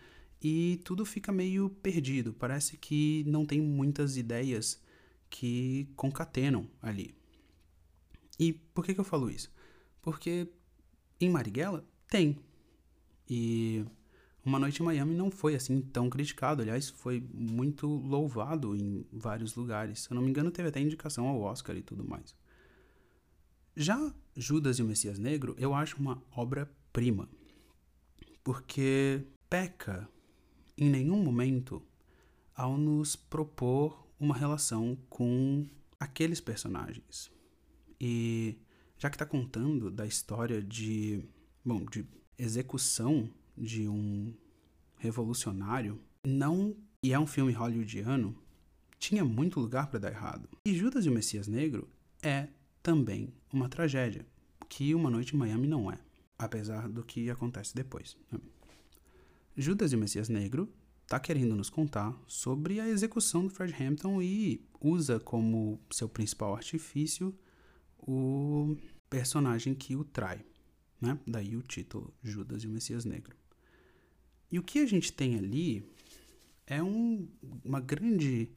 e 0.42 0.81
tudo 0.85 1.05
fica 1.05 1.33
meio 1.33 1.70
perdido. 1.70 2.33
Parece 2.33 2.76
que 2.76 3.24
não 3.26 3.44
tem 3.44 3.61
muitas 3.61 4.16
ideias 4.16 4.81
que 5.29 5.88
concatenam 5.96 6.68
ali. 6.81 7.14
E 8.38 8.52
por 8.52 8.85
que, 8.85 8.94
que 8.94 9.00
eu 9.00 9.05
falo 9.05 9.31
isso? 9.31 9.50
Porque 10.02 10.48
em 11.20 11.31
Marighella 11.31 11.85
tem. 12.09 12.38
E 13.29 13.85
Uma 14.44 14.59
Noite 14.59 14.81
em 14.83 14.85
Miami 14.85 15.14
não 15.14 15.31
foi 15.31 15.55
assim 15.55 15.81
tão 15.81 16.09
criticado. 16.11 16.62
Aliás, 16.62 16.90
foi 16.90 17.20
muito 17.33 17.87
louvado 17.87 18.76
em 18.76 19.05
vários 19.12 19.55
lugares. 19.57 20.00
Se 20.00 20.11
eu 20.11 20.14
não 20.14 20.22
me 20.22 20.31
engano, 20.31 20.50
teve 20.50 20.68
até 20.68 20.81
indicação 20.81 21.26
ao 21.26 21.40
Oscar 21.40 21.76
e 21.76 21.83
tudo 21.83 22.05
mais. 22.05 22.35
Já 23.76 24.10
Judas 24.34 24.78
e 24.78 24.82
o 24.82 24.86
Messias 24.86 25.18
Negro, 25.18 25.54
eu 25.58 25.74
acho 25.74 25.98
uma 25.98 26.22
obra-prima. 26.34 27.28
Porque 28.42 29.22
peca 29.50 30.08
em 30.78 30.88
nenhum 30.88 31.22
momento 31.22 31.82
ao 32.54 32.78
nos 32.78 33.14
propor 33.16 34.06
uma 34.18 34.34
relação 34.34 34.96
com 35.10 35.66
aqueles 36.00 36.40
personagens. 36.40 37.30
E 38.00 38.56
já 38.96 39.10
que 39.10 39.16
está 39.16 39.26
contando 39.26 39.90
da 39.90 40.06
história 40.06 40.62
de, 40.62 41.22
bom, 41.62 41.84
de 41.84 42.06
execução 42.38 43.28
de 43.54 43.86
um 43.86 44.32
revolucionário, 44.96 46.00
não 46.24 46.74
e 47.02 47.12
é 47.12 47.18
um 47.18 47.26
filme 47.26 47.52
hollywoodiano, 47.52 48.34
tinha 48.98 49.22
muito 49.22 49.60
lugar 49.60 49.88
para 49.88 50.00
dar 50.00 50.12
errado. 50.12 50.48
E 50.64 50.74
Judas 50.74 51.04
e 51.04 51.10
o 51.10 51.12
Messias 51.12 51.46
Negro 51.46 51.86
é 52.22 52.48
também 52.87 53.35
uma 53.53 53.68
tragédia, 53.68 54.25
que 54.68 54.94
Uma 54.94 55.11
Noite 55.11 55.35
em 55.35 55.38
Miami 55.38 55.66
não 55.66 55.90
é, 55.90 55.99
apesar 56.38 56.88
do 56.88 57.03
que 57.03 57.29
acontece 57.29 57.75
depois. 57.75 58.16
Né? 58.31 58.38
Judas 59.57 59.90
e 59.90 59.96
o 59.96 59.99
Messias 59.99 60.29
Negro 60.29 60.72
está 61.03 61.18
querendo 61.18 61.57
nos 61.57 61.68
contar 61.68 62.16
sobre 62.29 62.79
a 62.79 62.88
execução 62.88 63.42
do 63.42 63.51
Fred 63.51 63.75
Hampton 63.75 64.22
e 64.22 64.64
usa 64.81 65.18
como 65.18 65.81
seu 65.90 66.09
principal 66.09 66.55
artifício 66.55 67.37
o 67.99 68.77
personagem 69.11 69.75
que 69.75 69.96
o 69.96 70.05
trai, 70.05 70.46
né? 71.01 71.18
Daí 71.27 71.57
o 71.57 71.62
título 71.62 72.14
Judas 72.22 72.62
e 72.62 72.68
o 72.68 72.70
Messias 72.70 73.05
Negro. 73.05 73.37
E 74.49 74.61
o 74.61 74.62
que 74.62 74.79
a 74.79 74.87
gente 74.87 75.12
tem 75.12 75.37
ali 75.37 75.92
é 76.68 76.81
um, 76.81 77.29
uma 77.64 77.81
grande 77.81 78.49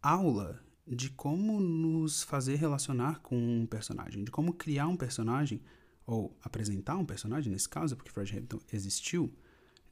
aula 0.00 0.58
de 0.86 1.10
como 1.10 1.60
nos 1.60 2.22
fazer 2.22 2.56
relacionar 2.56 3.20
com 3.20 3.36
um 3.36 3.66
personagem, 3.66 4.24
de 4.24 4.30
como 4.30 4.52
criar 4.52 4.88
um 4.88 4.96
personagem 4.96 5.60
ou 6.06 6.36
apresentar 6.42 6.96
um 6.96 7.06
personagem 7.06 7.52
nesse 7.52 7.68
caso, 7.68 7.96
porque 7.96 8.10
Fred 8.10 8.36
Hampton 8.36 8.60
existiu, 8.72 9.32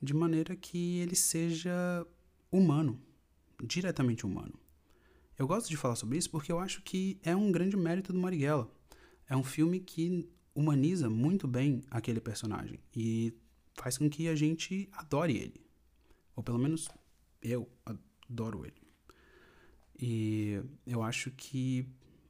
de 0.03 0.13
maneira 0.15 0.57
que 0.57 0.99
ele 0.99 1.15
seja 1.15 2.07
humano, 2.51 3.01
diretamente 3.63 4.27
humano. 4.27 4.59
Eu 5.39 5.47
gosto 5.47 5.69
de 5.69 5.77
falar 5.77 5.97
sobre 5.97 6.19
isso 6.19 6.31
porque 6.31 6.51
eu 6.51 6.59
acho 6.59 6.83
que 6.83 7.19
é 7.23 7.35
um 7.35 7.53
grande 7.53 7.77
mérito 7.77 8.13
do 8.13 8.19
Marighella. 8.19 8.71
É 9.29 9.37
um 9.37 9.45
filme 9.45 9.81
que 9.81 10.29
humaniza 10.55 11.09
muito 11.09 11.47
bem 11.47 11.83
aquele 11.91 12.21
personagem 12.21 12.81
e 12.95 13.33
faz 13.75 13.97
com 13.97 14.11
que 14.11 14.29
a 14.29 14.35
gente 14.35 14.89
adore 14.93 15.37
ele. 15.37 15.65
Ou 16.35 16.43
pelo 16.43 16.59
menos 16.59 16.89
eu 17.41 17.69
adoro 18.29 18.67
ele. 18.67 18.80
E 20.01 20.61
eu 20.87 21.03
acho 21.03 21.31
que 21.33 21.87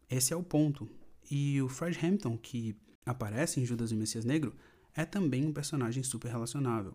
esse 0.08 0.32
é 0.32 0.36
o 0.36 0.42
ponto. 0.42 0.88
E 1.30 1.62
o 1.62 1.68
Fred 1.68 1.98
Hampton, 2.04 2.36
que 2.36 2.76
aparece 3.06 3.60
em 3.60 3.64
Judas 3.64 3.92
e 3.92 3.94
o 3.94 3.98
Messias 3.98 4.24
Negro, 4.24 4.54
é 4.94 5.04
também 5.04 5.46
um 5.46 5.52
personagem 5.52 6.02
super 6.02 6.28
relacionável 6.28 6.94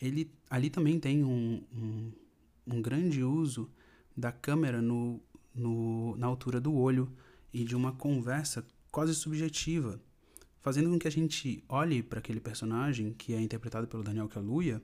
ele 0.00 0.30
ali 0.50 0.70
também 0.70 0.98
tem 0.98 1.24
um, 1.24 1.62
um, 1.72 2.12
um 2.66 2.82
grande 2.82 3.22
uso 3.22 3.70
da 4.16 4.30
câmera 4.30 4.80
no, 4.80 5.20
no, 5.54 6.16
na 6.16 6.26
altura 6.26 6.60
do 6.60 6.74
olho 6.74 7.10
e 7.52 7.64
de 7.64 7.74
uma 7.74 7.92
conversa 7.92 8.66
quase 8.90 9.14
subjetiva, 9.14 10.00
fazendo 10.60 10.90
com 10.90 10.98
que 10.98 11.08
a 11.08 11.10
gente 11.10 11.64
olhe 11.68 12.02
para 12.02 12.18
aquele 12.18 12.40
personagem 12.40 13.12
que 13.12 13.34
é 13.34 13.40
interpretado 13.40 13.86
pelo 13.86 14.02
Daniel 14.02 14.28
Kaluuya 14.28 14.82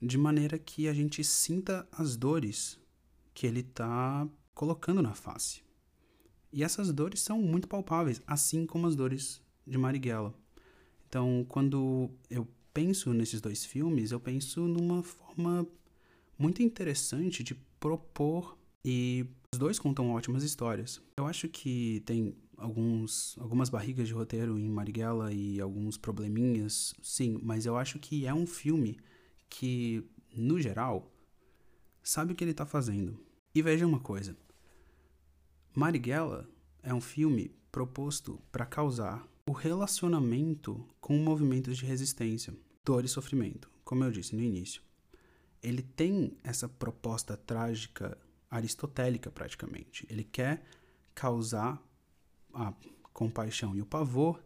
de 0.00 0.16
maneira 0.16 0.58
que 0.58 0.88
a 0.88 0.94
gente 0.94 1.22
sinta 1.22 1.86
as 1.92 2.16
dores 2.16 2.79
que 3.34 3.46
ele 3.46 3.60
está 3.60 4.28
colocando 4.54 5.02
na 5.02 5.14
face. 5.14 5.62
E 6.52 6.64
essas 6.64 6.92
dores 6.92 7.20
são 7.20 7.40
muito 7.40 7.68
palpáveis, 7.68 8.20
assim 8.26 8.66
como 8.66 8.86
as 8.86 8.96
dores 8.96 9.40
de 9.66 9.78
Marighella. 9.78 10.34
Então, 11.08 11.44
quando 11.48 12.10
eu 12.28 12.46
penso 12.74 13.12
nesses 13.12 13.40
dois 13.40 13.64
filmes, 13.64 14.10
eu 14.10 14.20
penso 14.20 14.60
numa 14.62 15.02
forma 15.02 15.66
muito 16.38 16.62
interessante 16.62 17.42
de 17.42 17.54
propor 17.78 18.56
e 18.84 19.26
os 19.52 19.58
dois 19.58 19.78
contam 19.78 20.10
ótimas 20.10 20.42
histórias. 20.42 21.00
Eu 21.16 21.26
acho 21.26 21.48
que 21.48 22.02
tem 22.06 22.34
alguns 22.56 23.36
algumas 23.38 23.68
barrigas 23.68 24.06
de 24.06 24.14
roteiro 24.14 24.58
em 24.58 24.68
Marighella 24.68 25.32
e 25.32 25.60
alguns 25.60 25.96
probleminhas, 25.96 26.94
sim, 27.02 27.38
mas 27.42 27.66
eu 27.66 27.76
acho 27.76 27.98
que 27.98 28.26
é 28.26 28.34
um 28.34 28.46
filme 28.46 28.98
que, 29.48 30.04
no 30.34 30.60
geral, 30.60 31.10
sabe 32.10 32.32
o 32.32 32.34
que 32.34 32.42
ele 32.42 32.50
está 32.50 32.66
fazendo. 32.66 33.24
E 33.54 33.62
veja 33.62 33.86
uma 33.86 34.00
coisa. 34.00 34.36
Marighella 35.72 36.50
é 36.82 36.92
um 36.92 37.00
filme 37.00 37.54
proposto 37.70 38.42
para 38.50 38.66
causar 38.66 39.24
o 39.46 39.52
relacionamento 39.52 40.84
com 41.00 41.16
movimentos 41.16 41.78
de 41.78 41.86
resistência, 41.86 42.52
dor 42.84 43.04
e 43.04 43.08
sofrimento, 43.08 43.70
como 43.84 44.02
eu 44.02 44.10
disse 44.10 44.34
no 44.34 44.42
início. 44.42 44.82
Ele 45.62 45.82
tem 45.82 46.36
essa 46.42 46.68
proposta 46.68 47.36
trágica 47.36 48.18
aristotélica 48.50 49.30
praticamente. 49.30 50.04
Ele 50.10 50.24
quer 50.24 50.64
causar 51.14 51.80
a 52.52 52.74
compaixão 53.12 53.76
e 53.76 53.82
o 53.82 53.86
pavor 53.86 54.42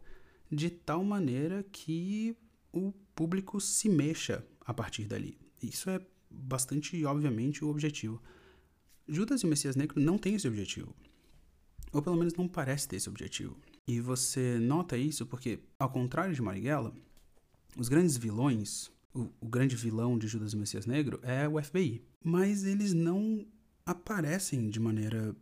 de 0.53 0.69
tal 0.69 1.03
maneira 1.03 1.63
que 1.73 2.37
o 2.71 2.93
público 3.15 3.59
se 3.59 3.89
mexa 3.89 4.47
a 4.61 4.75
partir 4.75 5.07
dali. 5.07 5.39
Isso 5.63 5.89
é 5.89 5.99
bastante 6.35 7.05
obviamente 7.05 7.65
o 7.65 7.69
objetivo. 7.69 8.23
Judas 9.07 9.43
e 9.43 9.47
o 9.47 9.49
Messias 9.49 9.77
Negro 9.77 10.01
não 10.01 10.19
tem 10.19 10.35
esse 10.35 10.49
objetivo. 10.49 10.95
Ou 11.93 12.03
pelo 12.03 12.17
menos 12.17 12.35
não 12.35 12.49
parece 12.49 12.89
ter 12.89 12.97
esse 12.97 13.09
objetivo. 13.09 13.57
E 13.87 14.01
você 14.01 14.59
nota 14.59 14.97
isso 14.97 15.27
porque, 15.27 15.61
ao 15.79 15.91
contrário 15.91 16.35
de 16.35 16.43
Marighella, 16.43 16.93
os 17.77 17.89
grandes 17.89 18.17
vilões, 18.17 18.91
o, 19.15 19.29
o 19.41 19.49
grande 19.49 19.77
vilão 19.77 20.19
de 20.19 20.27
Judas 20.27 20.53
e 20.53 20.57
Messias 20.57 20.87
Negro 20.87 21.21
é 21.23 21.49
o 21.49 21.63
FBI. 21.63 22.03
Mas 22.23 22.65
eles 22.65 22.93
não 22.93 23.47
aparecem 23.85 24.71
de 24.71 24.81
maneira 24.81 25.37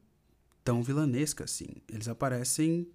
tão 0.65 0.83
vilanesca 0.83 1.45
assim. 1.45 1.69
Eles 1.89 2.09
aparecem 2.09 2.89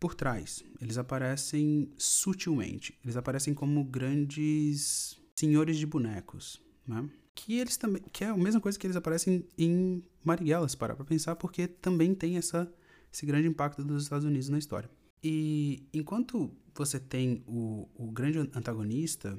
por 0.00 0.14
trás. 0.14 0.64
Eles 0.80 0.96
aparecem 0.96 1.92
sutilmente. 1.96 2.98
Eles 3.04 3.16
aparecem 3.16 3.52
como 3.52 3.84
grandes 3.84 5.18
senhores 5.36 5.76
de 5.76 5.86
bonecos, 5.86 6.60
né? 6.86 7.08
Que 7.40 7.60
eles 7.60 7.76
também, 7.76 8.02
que 8.12 8.24
é 8.24 8.26
a 8.26 8.36
mesma 8.36 8.60
coisa 8.60 8.76
que 8.76 8.84
eles 8.84 8.96
aparecem 8.96 9.44
em 9.56 10.02
Marighella, 10.24 10.68
se 10.68 10.76
parar 10.76 10.96
para 10.96 11.04
pensar, 11.04 11.36
porque 11.36 11.68
também 11.68 12.12
tem 12.12 12.36
essa 12.36 12.68
esse 13.12 13.24
grande 13.24 13.46
impacto 13.46 13.84
dos 13.84 14.02
Estados 14.02 14.24
Unidos 14.24 14.48
na 14.48 14.58
história. 14.58 14.90
E 15.22 15.86
enquanto 15.94 16.50
você 16.74 16.98
tem 16.98 17.44
o, 17.46 17.88
o 17.94 18.10
grande 18.10 18.38
antagonista 18.38 19.38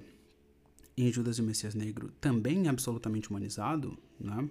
em 0.97 1.11
Judas 1.11 1.37
e 1.37 1.41
o 1.41 1.43
Messias 1.43 1.75
Negro 1.75 2.09
também 2.21 2.69
absolutamente 2.69 3.29
humanizado, 3.29 3.97
né? 4.17 4.49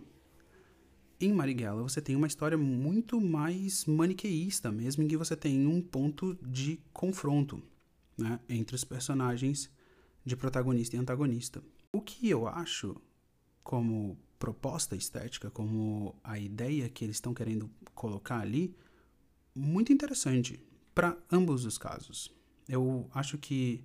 Em 1.19 1.33
Marighella 1.33 1.83
você 1.83 2.03
tem 2.03 2.15
uma 2.15 2.27
história 2.27 2.57
muito 2.59 3.19
mais 3.19 3.87
maniqueísta 3.87 4.71
mesmo, 4.71 5.03
em 5.03 5.09
que 5.09 5.17
você 5.17 5.35
tem 5.35 5.67
um 5.67 5.81
ponto 5.81 6.39
de 6.47 6.79
confronto 6.93 7.63
né, 8.17 8.39
entre 8.47 8.77
os 8.77 8.85
personagens 8.85 9.71
de 10.23 10.37
protagonista 10.37 10.97
e 10.97 10.99
antagonista. 10.99 11.63
O 11.91 12.03
que 12.03 12.29
eu 12.29 12.47
acho 12.47 12.95
como 13.68 14.16
proposta 14.38 14.96
estética, 14.96 15.50
como 15.50 16.16
a 16.24 16.38
ideia 16.38 16.88
que 16.88 17.04
eles 17.04 17.16
estão 17.16 17.35
querendo 17.35 17.70
colocar 17.94 18.40
ali, 18.40 18.74
muito 19.54 19.92
interessante 19.92 20.59
para 20.94 21.18
ambos 21.31 21.66
os 21.66 21.76
casos. 21.76 22.33
Eu 22.66 23.11
acho 23.12 23.37
que 23.37 23.85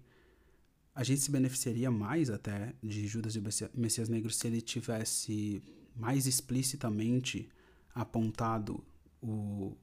a 0.96 1.04
gente 1.04 1.20
se 1.20 1.30
beneficiaria 1.30 1.92
mais 1.92 2.30
até 2.30 2.74
de 2.82 3.06
Judas 3.06 3.36
e 3.36 3.40
o 3.40 3.44
Messias 3.74 4.08
Negro 4.08 4.32
se 4.32 4.48
ele 4.48 4.62
tivesse 4.62 5.62
mais 5.94 6.28
explicitamente 6.28 7.50
apontado 7.94 8.82
o, 9.22 9.76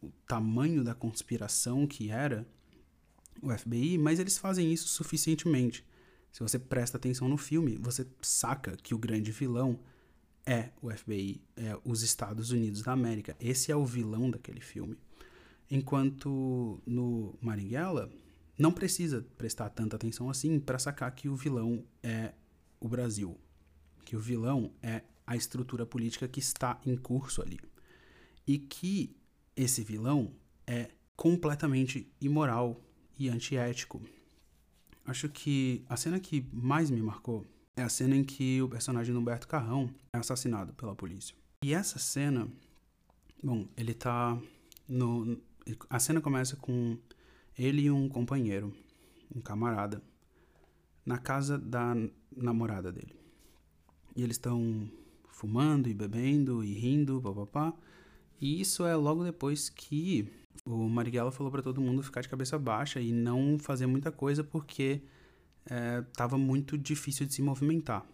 o 0.00 0.10
tamanho 0.26 0.82
da 0.82 0.94
conspiração 0.94 1.86
que 1.86 2.08
era 2.08 2.48
o 3.42 3.50
FBI, 3.50 3.98
mas 3.98 4.18
eles 4.18 4.38
fazem 4.38 4.72
isso 4.72 4.88
suficientemente. 4.88 5.84
Se 6.34 6.40
você 6.42 6.58
presta 6.58 6.96
atenção 6.96 7.28
no 7.28 7.36
filme, 7.36 7.76
você 7.76 8.04
saca 8.20 8.76
que 8.76 8.92
o 8.92 8.98
grande 8.98 9.30
vilão 9.30 9.78
é 10.44 10.70
o 10.82 10.90
FBI, 10.90 11.40
é 11.56 11.78
os 11.84 12.02
Estados 12.02 12.50
Unidos 12.50 12.82
da 12.82 12.90
América. 12.90 13.36
Esse 13.38 13.70
é 13.70 13.76
o 13.76 13.86
vilão 13.86 14.28
daquele 14.28 14.60
filme. 14.60 14.98
Enquanto 15.70 16.82
no 16.84 17.38
Marighella, 17.40 18.10
não 18.58 18.72
precisa 18.72 19.24
prestar 19.38 19.68
tanta 19.68 19.94
atenção 19.94 20.28
assim 20.28 20.58
para 20.58 20.76
sacar 20.76 21.14
que 21.14 21.28
o 21.28 21.36
vilão 21.36 21.84
é 22.02 22.34
o 22.80 22.88
Brasil, 22.88 23.38
que 24.04 24.16
o 24.16 24.20
vilão 24.20 24.72
é 24.82 25.02
a 25.24 25.36
estrutura 25.36 25.86
política 25.86 26.26
que 26.26 26.40
está 26.40 26.80
em 26.84 26.96
curso 26.96 27.42
ali. 27.42 27.60
E 28.44 28.58
que 28.58 29.16
esse 29.54 29.84
vilão 29.84 30.34
é 30.66 30.90
completamente 31.14 32.12
imoral 32.20 32.84
e 33.16 33.28
antiético. 33.28 34.02
Acho 35.06 35.28
que 35.28 35.84
a 35.88 35.96
cena 35.96 36.18
que 36.18 36.46
mais 36.52 36.90
me 36.90 37.02
marcou 37.02 37.46
é 37.76 37.82
a 37.82 37.88
cena 37.88 38.16
em 38.16 38.24
que 38.24 38.62
o 38.62 38.68
personagem 38.68 39.14
Humberto 39.14 39.46
Carrão 39.46 39.90
é 40.12 40.18
assassinado 40.18 40.72
pela 40.74 40.94
polícia. 40.94 41.36
E 41.62 41.74
essa 41.74 41.98
cena, 41.98 42.48
bom, 43.42 43.66
ele 43.76 43.94
tá 43.94 44.38
no 44.88 45.38
a 45.88 45.98
cena 45.98 46.20
começa 46.20 46.56
com 46.56 46.98
ele 47.58 47.82
e 47.82 47.90
um 47.90 48.08
companheiro, 48.08 48.72
um 49.34 49.40
camarada, 49.40 50.02
na 51.04 51.18
casa 51.18 51.58
da 51.58 51.94
namorada 52.34 52.92
dele. 52.92 53.14
E 54.14 54.22
eles 54.22 54.36
estão 54.36 54.88
fumando 55.28 55.88
e 55.88 55.94
bebendo 55.94 56.62
e 56.62 56.72
rindo, 56.72 57.20
papapá. 57.20 57.74
E 58.40 58.60
isso 58.60 58.84
é 58.84 58.94
logo 58.94 59.24
depois 59.24 59.68
que 59.68 60.30
o 60.64 60.88
Marighella 60.88 61.30
falou 61.30 61.50
para 61.50 61.62
todo 61.62 61.80
mundo 61.80 62.02
ficar 62.02 62.20
de 62.20 62.28
cabeça 62.28 62.58
baixa 62.58 63.00
e 63.00 63.12
não 63.12 63.58
fazer 63.58 63.86
muita 63.86 64.10
coisa 64.10 64.42
porque 64.42 65.02
estava 66.10 66.36
é, 66.36 66.38
muito 66.38 66.76
difícil 66.76 67.26
de 67.26 67.34
se 67.34 67.42
movimentar. 67.42 68.06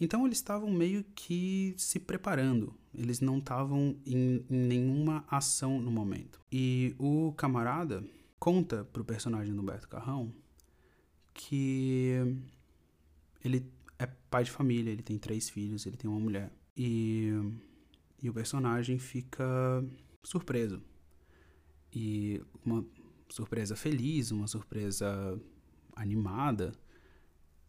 Então 0.00 0.26
eles 0.26 0.38
estavam 0.38 0.70
meio 0.70 1.04
que 1.14 1.74
se 1.76 2.00
preparando, 2.00 2.74
eles 2.92 3.20
não 3.20 3.38
estavam 3.38 3.96
em, 4.04 4.44
em, 4.50 4.66
nenhuma 4.66 5.24
ação 5.28 5.80
no 5.80 5.90
momento. 5.90 6.40
E 6.50 6.94
o 6.98 7.32
camarada 7.36 8.04
conta 8.38 8.84
pro 8.84 9.04
personagem 9.04 9.54
do 9.54 9.62
Beto 9.62 9.88
Carrão 9.88 10.32
que 11.32 12.14
ele 13.44 13.70
é 13.98 14.06
pai 14.06 14.44
de 14.44 14.50
família, 14.50 14.90
ele 14.90 15.02
tem 15.02 15.18
três 15.18 15.48
filhos, 15.48 15.86
ele 15.86 15.96
tem 15.96 16.10
uma 16.10 16.18
mulher. 16.18 16.52
E, 16.76 17.30
e 18.20 18.28
o 18.28 18.32
personagem 18.32 18.98
fica 18.98 19.44
surpreso. 20.22 20.82
E 21.94 22.40
uma 22.64 22.84
surpresa 23.28 23.76
feliz, 23.76 24.30
uma 24.30 24.46
surpresa 24.46 25.40
animada. 25.94 26.72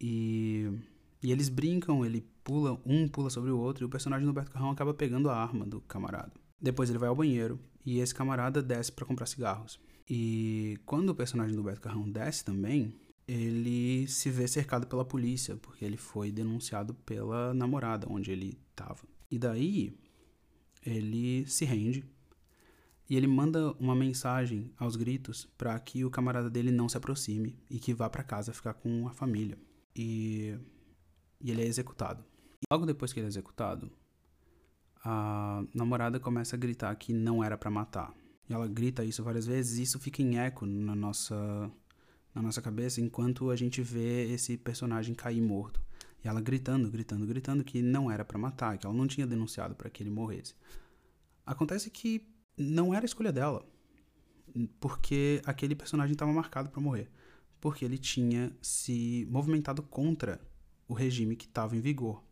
E 0.00 0.70
e 1.24 1.32
eles 1.32 1.48
brincam, 1.48 2.04
ele 2.04 2.22
pula, 2.44 2.78
um 2.84 3.08
pula 3.08 3.30
sobre 3.30 3.50
o 3.50 3.58
outro, 3.58 3.82
e 3.82 3.86
o 3.86 3.88
personagem 3.88 4.26
do 4.26 4.28
Roberto 4.28 4.50
Carrão 4.50 4.70
acaba 4.70 4.92
pegando 4.92 5.30
a 5.30 5.34
arma 5.34 5.64
do 5.64 5.80
camarada. 5.80 6.34
Depois 6.60 6.90
ele 6.90 6.98
vai 6.98 7.08
ao 7.08 7.16
banheiro, 7.16 7.58
e 7.82 7.98
esse 7.98 8.14
camarada 8.14 8.62
desce 8.62 8.92
para 8.92 9.06
comprar 9.06 9.24
cigarros. 9.24 9.80
E 10.06 10.78
quando 10.84 11.08
o 11.08 11.14
personagem 11.14 11.54
do 11.54 11.62
Roberto 11.62 11.80
Carrão 11.80 12.10
desce 12.10 12.44
também, 12.44 12.94
ele 13.26 14.06
se 14.06 14.28
vê 14.28 14.46
cercado 14.46 14.86
pela 14.86 15.02
polícia, 15.02 15.56
porque 15.56 15.82
ele 15.82 15.96
foi 15.96 16.30
denunciado 16.30 16.92
pela 16.92 17.54
namorada 17.54 18.06
onde 18.10 18.30
ele 18.30 18.58
estava. 18.68 19.00
E 19.30 19.38
daí 19.38 19.96
ele 20.84 21.46
se 21.46 21.64
rende 21.64 22.04
e 23.08 23.16
ele 23.16 23.26
manda 23.26 23.72
uma 23.72 23.94
mensagem 23.94 24.72
aos 24.78 24.96
gritos 24.96 25.46
para 25.58 25.78
que 25.78 26.04
o 26.04 26.10
camarada 26.10 26.48
dele 26.48 26.70
não 26.70 26.88
se 26.88 26.96
aproxime 26.96 27.58
e 27.70 27.78
que 27.78 27.92
vá 27.92 28.08
para 28.08 28.22
casa 28.22 28.52
ficar 28.52 28.74
com 28.74 29.06
a 29.06 29.12
família. 29.12 29.58
E 29.94 30.58
e 31.44 31.50
ele 31.50 31.60
é 31.60 31.66
executado. 31.66 32.24
Logo 32.70 32.86
depois 32.86 33.12
que 33.12 33.20
ele 33.20 33.26
é 33.26 33.28
executado, 33.28 33.92
a 35.04 35.62
namorada 35.74 36.18
começa 36.18 36.56
a 36.56 36.58
gritar 36.58 36.94
que 36.96 37.12
não 37.12 37.44
era 37.44 37.58
para 37.58 37.70
matar. 37.70 38.14
E 38.48 38.54
ela 38.54 38.66
grita 38.66 39.04
isso 39.04 39.22
várias 39.22 39.46
vezes 39.46 39.78
e 39.78 39.82
isso 39.82 40.00
fica 40.00 40.22
em 40.22 40.38
eco 40.38 40.64
na 40.64 40.94
nossa, 40.94 41.70
na 42.34 42.40
nossa 42.40 42.62
cabeça 42.62 42.98
enquanto 42.98 43.50
a 43.50 43.56
gente 43.56 43.82
vê 43.82 44.32
esse 44.32 44.56
personagem 44.56 45.14
cair 45.14 45.42
morto. 45.42 45.82
E 46.24 46.28
ela 46.28 46.40
gritando, 46.40 46.90
gritando, 46.90 47.26
gritando 47.26 47.62
que 47.62 47.82
não 47.82 48.10
era 48.10 48.24
para 48.24 48.38
matar, 48.38 48.78
que 48.78 48.86
ela 48.86 48.96
não 48.96 49.06
tinha 49.06 49.26
denunciado 49.26 49.74
para 49.74 49.90
que 49.90 50.02
ele 50.02 50.10
morresse. 50.10 50.54
Acontece 51.44 51.90
que 51.90 52.26
não 52.56 52.94
era 52.94 53.04
escolha 53.04 53.32
dela, 53.32 53.66
porque 54.80 55.42
aquele 55.44 55.74
personagem 55.74 56.12
estava 56.12 56.32
marcado 56.32 56.70
para 56.70 56.80
morrer, 56.80 57.10
porque 57.60 57.84
ele 57.84 57.98
tinha 57.98 58.56
se 58.62 59.26
movimentado 59.30 59.82
contra 59.82 60.40
o 60.86 60.94
regime 60.94 61.36
que 61.36 61.46
estava 61.46 61.76
em 61.76 61.80
vigor. 61.80 62.22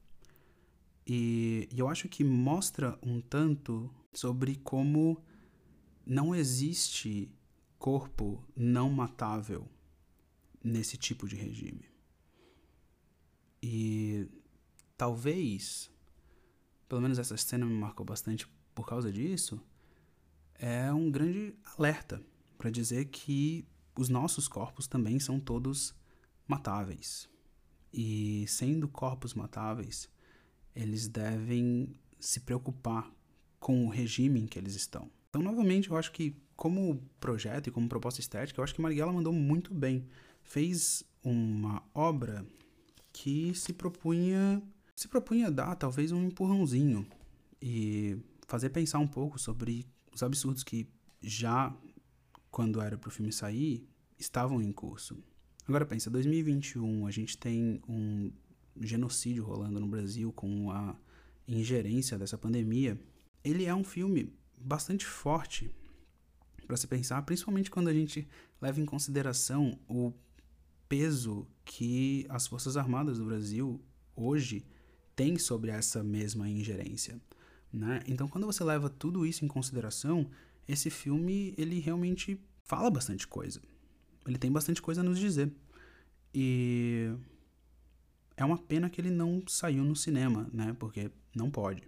E, 1.06 1.68
e 1.72 1.78
eu 1.78 1.88
acho 1.88 2.08
que 2.08 2.22
mostra 2.22 2.98
um 3.02 3.20
tanto 3.20 3.92
sobre 4.12 4.56
como 4.56 5.22
não 6.06 6.34
existe 6.34 7.30
corpo 7.78 8.44
não 8.54 8.90
matável 8.90 9.68
nesse 10.62 10.96
tipo 10.96 11.26
de 11.26 11.34
regime. 11.34 11.90
E 13.60 14.28
talvez, 14.96 15.90
pelo 16.88 17.00
menos 17.00 17.18
essa 17.18 17.36
cena 17.36 17.66
me 17.66 17.74
marcou 17.74 18.04
bastante 18.06 18.46
por 18.74 18.86
causa 18.86 19.12
disso, 19.12 19.60
é 20.62 20.92
um 20.92 21.10
grande 21.10 21.56
alerta 21.76 22.22
para 22.56 22.70
dizer 22.70 23.06
que 23.06 23.66
os 23.98 24.08
nossos 24.08 24.46
corpos 24.46 24.86
também 24.86 25.18
são 25.18 25.40
todos 25.40 25.92
matáveis. 26.46 27.28
E 27.92 28.46
sendo 28.46 28.86
corpos 28.86 29.34
matáveis, 29.34 30.08
eles 30.74 31.08
devem 31.08 31.92
se 32.20 32.38
preocupar 32.40 33.10
com 33.58 33.84
o 33.84 33.88
regime 33.88 34.40
em 34.40 34.46
que 34.46 34.56
eles 34.56 34.76
estão. 34.76 35.10
Então, 35.28 35.42
novamente, 35.42 35.90
eu 35.90 35.96
acho 35.96 36.12
que 36.12 36.36
como 36.54 37.02
projeto 37.18 37.66
e 37.66 37.72
como 37.72 37.88
proposta 37.88 38.20
estética, 38.20 38.60
eu 38.60 38.64
acho 38.64 38.74
que 38.74 38.80
Marighella 38.80 39.12
mandou 39.12 39.32
muito 39.32 39.74
bem. 39.74 40.06
Fez 40.44 41.02
uma 41.24 41.82
obra 41.92 42.46
que 43.12 43.52
se 43.54 43.72
propunha 43.72 44.62
se 44.94 45.08
propunha 45.08 45.50
dar 45.50 45.74
talvez 45.74 46.12
um 46.12 46.22
empurrãozinho 46.26 47.04
e 47.60 48.16
fazer 48.46 48.70
pensar 48.70 49.00
um 49.00 49.08
pouco 49.08 49.38
sobre 49.38 49.84
os 50.14 50.22
absurdos 50.22 50.62
que 50.62 50.88
já 51.20 51.74
quando 52.50 52.80
era 52.80 52.98
para 52.98 53.08
o 53.08 53.10
filme 53.10 53.32
sair 53.32 53.88
estavam 54.18 54.60
em 54.60 54.72
curso. 54.72 55.16
Agora 55.66 55.86
pensa, 55.86 56.10
2021, 56.10 57.06
a 57.06 57.10
gente 57.10 57.38
tem 57.38 57.80
um 57.88 58.32
genocídio 58.80 59.44
rolando 59.44 59.78
no 59.78 59.86
Brasil 59.86 60.32
com 60.32 60.70
a 60.70 60.96
ingerência 61.46 62.18
dessa 62.18 62.36
pandemia. 62.36 63.00
Ele 63.44 63.64
é 63.64 63.74
um 63.74 63.84
filme 63.84 64.32
bastante 64.56 65.06
forte 65.06 65.70
para 66.66 66.76
se 66.76 66.86
pensar, 66.86 67.22
principalmente 67.22 67.70
quando 67.70 67.88
a 67.88 67.92
gente 67.92 68.26
leva 68.60 68.80
em 68.80 68.84
consideração 68.84 69.78
o 69.88 70.12
peso 70.88 71.46
que 71.64 72.26
as 72.28 72.46
Forças 72.46 72.76
Armadas 72.76 73.18
do 73.18 73.24
Brasil 73.24 73.80
hoje 74.14 74.64
têm 75.16 75.38
sobre 75.38 75.70
essa 75.70 76.02
mesma 76.02 76.48
ingerência. 76.48 77.20
Né? 77.72 78.02
Então, 78.06 78.28
quando 78.28 78.46
você 78.46 78.62
leva 78.62 78.90
tudo 78.90 79.24
isso 79.24 79.44
em 79.44 79.48
consideração, 79.48 80.28
esse 80.68 80.90
filme 80.90 81.54
ele 81.56 81.80
realmente 81.80 82.38
fala 82.64 82.90
bastante 82.90 83.26
coisa 83.26 83.60
ele 84.26 84.38
tem 84.38 84.50
bastante 84.50 84.80
coisa 84.80 85.00
a 85.00 85.04
nos 85.04 85.18
dizer. 85.18 85.52
E 86.34 87.12
é 88.36 88.44
uma 88.44 88.58
pena 88.58 88.88
que 88.88 89.00
ele 89.00 89.10
não 89.10 89.42
saiu 89.46 89.84
no 89.84 89.96
cinema, 89.96 90.48
né? 90.52 90.74
Porque 90.78 91.10
não 91.34 91.50
pode. 91.50 91.82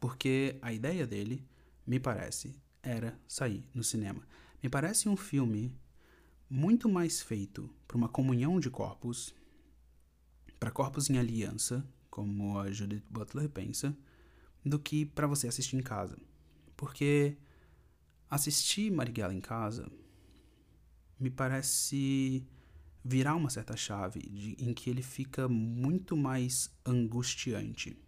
Porque 0.00 0.56
a 0.62 0.72
ideia 0.72 1.06
dele, 1.06 1.44
me 1.86 1.98
parece, 1.98 2.54
era 2.82 3.18
sair 3.26 3.64
no 3.74 3.82
cinema. 3.82 4.22
Me 4.62 4.68
parece 4.68 5.08
um 5.08 5.16
filme 5.16 5.72
muito 6.48 6.88
mais 6.88 7.20
feito 7.20 7.70
para 7.86 7.96
uma 7.96 8.08
comunhão 8.08 8.58
de 8.58 8.70
corpos, 8.70 9.34
para 10.58 10.70
corpos 10.70 11.10
em 11.10 11.18
aliança, 11.18 11.86
como 12.10 12.58
a 12.58 12.70
Judith 12.70 13.04
Butler 13.10 13.48
pensa, 13.48 13.96
do 14.64 14.78
que 14.78 15.04
para 15.04 15.26
você 15.26 15.48
assistir 15.48 15.76
em 15.76 15.82
casa. 15.82 16.16
Porque 16.76 17.36
assistir 18.30 18.90
Marighella 18.90 19.34
em 19.34 19.40
casa 19.40 19.90
me 21.18 21.30
parece 21.30 22.46
virar 23.04 23.34
uma 23.34 23.50
certa 23.50 23.76
chave 23.76 24.20
de, 24.20 24.56
em 24.58 24.74
que 24.74 24.90
ele 24.90 25.02
fica 25.02 25.48
muito 25.48 26.16
mais 26.16 26.70
angustiante, 26.84 27.98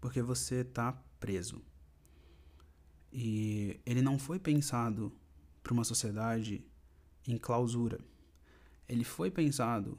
porque 0.00 0.22
você 0.22 0.56
está 0.56 0.92
preso. 1.20 1.62
E 3.12 3.78
ele 3.84 4.00
não 4.00 4.18
foi 4.18 4.38
pensado 4.38 5.12
para 5.62 5.72
uma 5.72 5.84
sociedade 5.84 6.64
em 7.28 7.36
clausura. 7.36 8.00
Ele 8.88 9.04
foi 9.04 9.30
pensado 9.30 9.98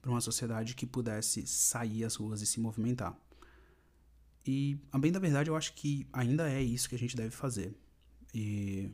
para 0.00 0.10
uma 0.10 0.20
sociedade 0.20 0.74
que 0.74 0.86
pudesse 0.86 1.46
sair 1.46 2.04
às 2.04 2.14
ruas 2.16 2.42
e 2.42 2.46
se 2.46 2.60
movimentar. 2.60 3.18
E, 4.46 4.78
a 4.90 4.98
bem 4.98 5.12
da 5.12 5.18
verdade, 5.18 5.50
eu 5.50 5.56
acho 5.56 5.74
que 5.74 6.06
ainda 6.12 6.50
é 6.50 6.62
isso 6.62 6.88
que 6.88 6.94
a 6.94 6.98
gente 6.98 7.16
deve 7.16 7.30
fazer. 7.30 7.74
E, 8.34 8.90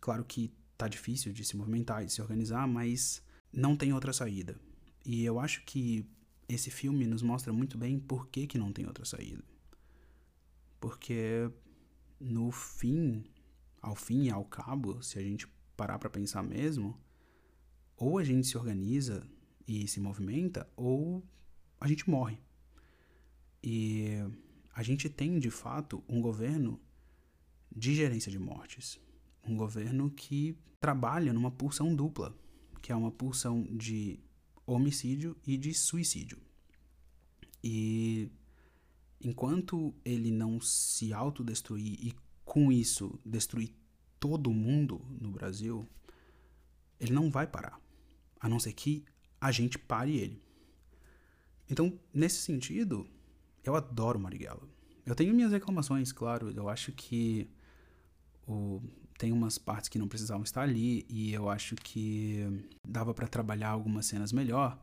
claro 0.00 0.24
que 0.24 0.52
tá 0.76 0.88
difícil 0.88 1.32
de 1.32 1.44
se 1.44 1.56
movimentar, 1.56 2.04
de 2.04 2.12
se 2.12 2.22
organizar, 2.22 2.66
mas 2.66 3.22
não 3.52 3.76
tem 3.76 3.92
outra 3.92 4.12
saída. 4.12 4.58
E 5.04 5.24
eu 5.24 5.38
acho 5.38 5.64
que 5.64 6.06
esse 6.48 6.70
filme 6.70 7.06
nos 7.06 7.22
mostra 7.22 7.52
muito 7.52 7.76
bem 7.76 7.98
por 7.98 8.28
que, 8.28 8.46
que 8.46 8.58
não 8.58 8.72
tem 8.72 8.86
outra 8.86 9.04
saída. 9.04 9.44
Porque 10.80 11.50
no 12.18 12.50
fim, 12.50 13.24
ao 13.80 13.94
fim 13.94 14.24
e 14.24 14.30
ao 14.30 14.44
cabo, 14.44 15.02
se 15.02 15.18
a 15.18 15.22
gente 15.22 15.46
parar 15.76 15.98
para 15.98 16.10
pensar 16.10 16.42
mesmo, 16.42 16.98
ou 17.96 18.18
a 18.18 18.24
gente 18.24 18.46
se 18.46 18.56
organiza 18.56 19.26
e 19.66 19.86
se 19.86 20.00
movimenta, 20.00 20.68
ou 20.76 21.22
a 21.80 21.86
gente 21.86 22.08
morre. 22.08 22.38
E 23.62 24.18
a 24.72 24.82
gente 24.82 25.08
tem, 25.08 25.38
de 25.38 25.50
fato, 25.50 26.02
um 26.08 26.20
governo 26.20 26.80
de 27.74 27.94
gerência 27.94 28.30
de 28.30 28.38
mortes. 28.38 28.98
Um 29.44 29.56
governo 29.56 30.10
que 30.10 30.56
trabalha 30.80 31.32
numa 31.32 31.50
pulsão 31.50 31.94
dupla, 31.94 32.36
que 32.80 32.90
é 32.90 32.96
uma 32.96 33.10
pulsão 33.10 33.62
de 33.64 34.18
homicídio 34.66 35.36
e 35.46 35.56
de 35.56 35.74
suicídio. 35.74 36.38
E 37.62 38.30
enquanto 39.20 39.94
ele 40.04 40.30
não 40.30 40.60
se 40.60 41.12
autodestruir 41.12 41.98
e 42.00 42.14
com 42.44 42.72
isso 42.72 43.18
destruir 43.24 43.74
todo 44.18 44.52
mundo 44.52 45.04
no 45.20 45.30
Brasil, 45.30 45.88
ele 46.98 47.12
não 47.12 47.30
vai 47.30 47.46
parar, 47.46 47.80
a 48.40 48.48
não 48.48 48.58
ser 48.58 48.72
que 48.72 49.04
a 49.40 49.50
gente 49.50 49.78
pare 49.78 50.16
ele. 50.16 50.42
Então, 51.68 51.98
nesse 52.12 52.42
sentido, 52.42 53.08
eu 53.64 53.74
adoro 53.74 54.18
Marighella. 54.18 54.62
Eu 55.04 55.14
tenho 55.14 55.34
minhas 55.34 55.52
reclamações, 55.52 56.12
claro. 56.12 56.50
Eu 56.50 56.68
acho 56.68 56.92
que 56.92 57.48
o, 58.46 58.80
tem 59.18 59.32
umas 59.32 59.58
partes 59.58 59.88
que 59.88 59.98
não 59.98 60.08
precisavam 60.08 60.42
estar 60.42 60.62
ali 60.62 61.04
e 61.08 61.32
eu 61.32 61.48
acho 61.48 61.74
que 61.76 62.66
dava 62.86 63.12
para 63.12 63.26
trabalhar 63.26 63.70
algumas 63.70 64.06
cenas 64.06 64.32
melhor. 64.32 64.78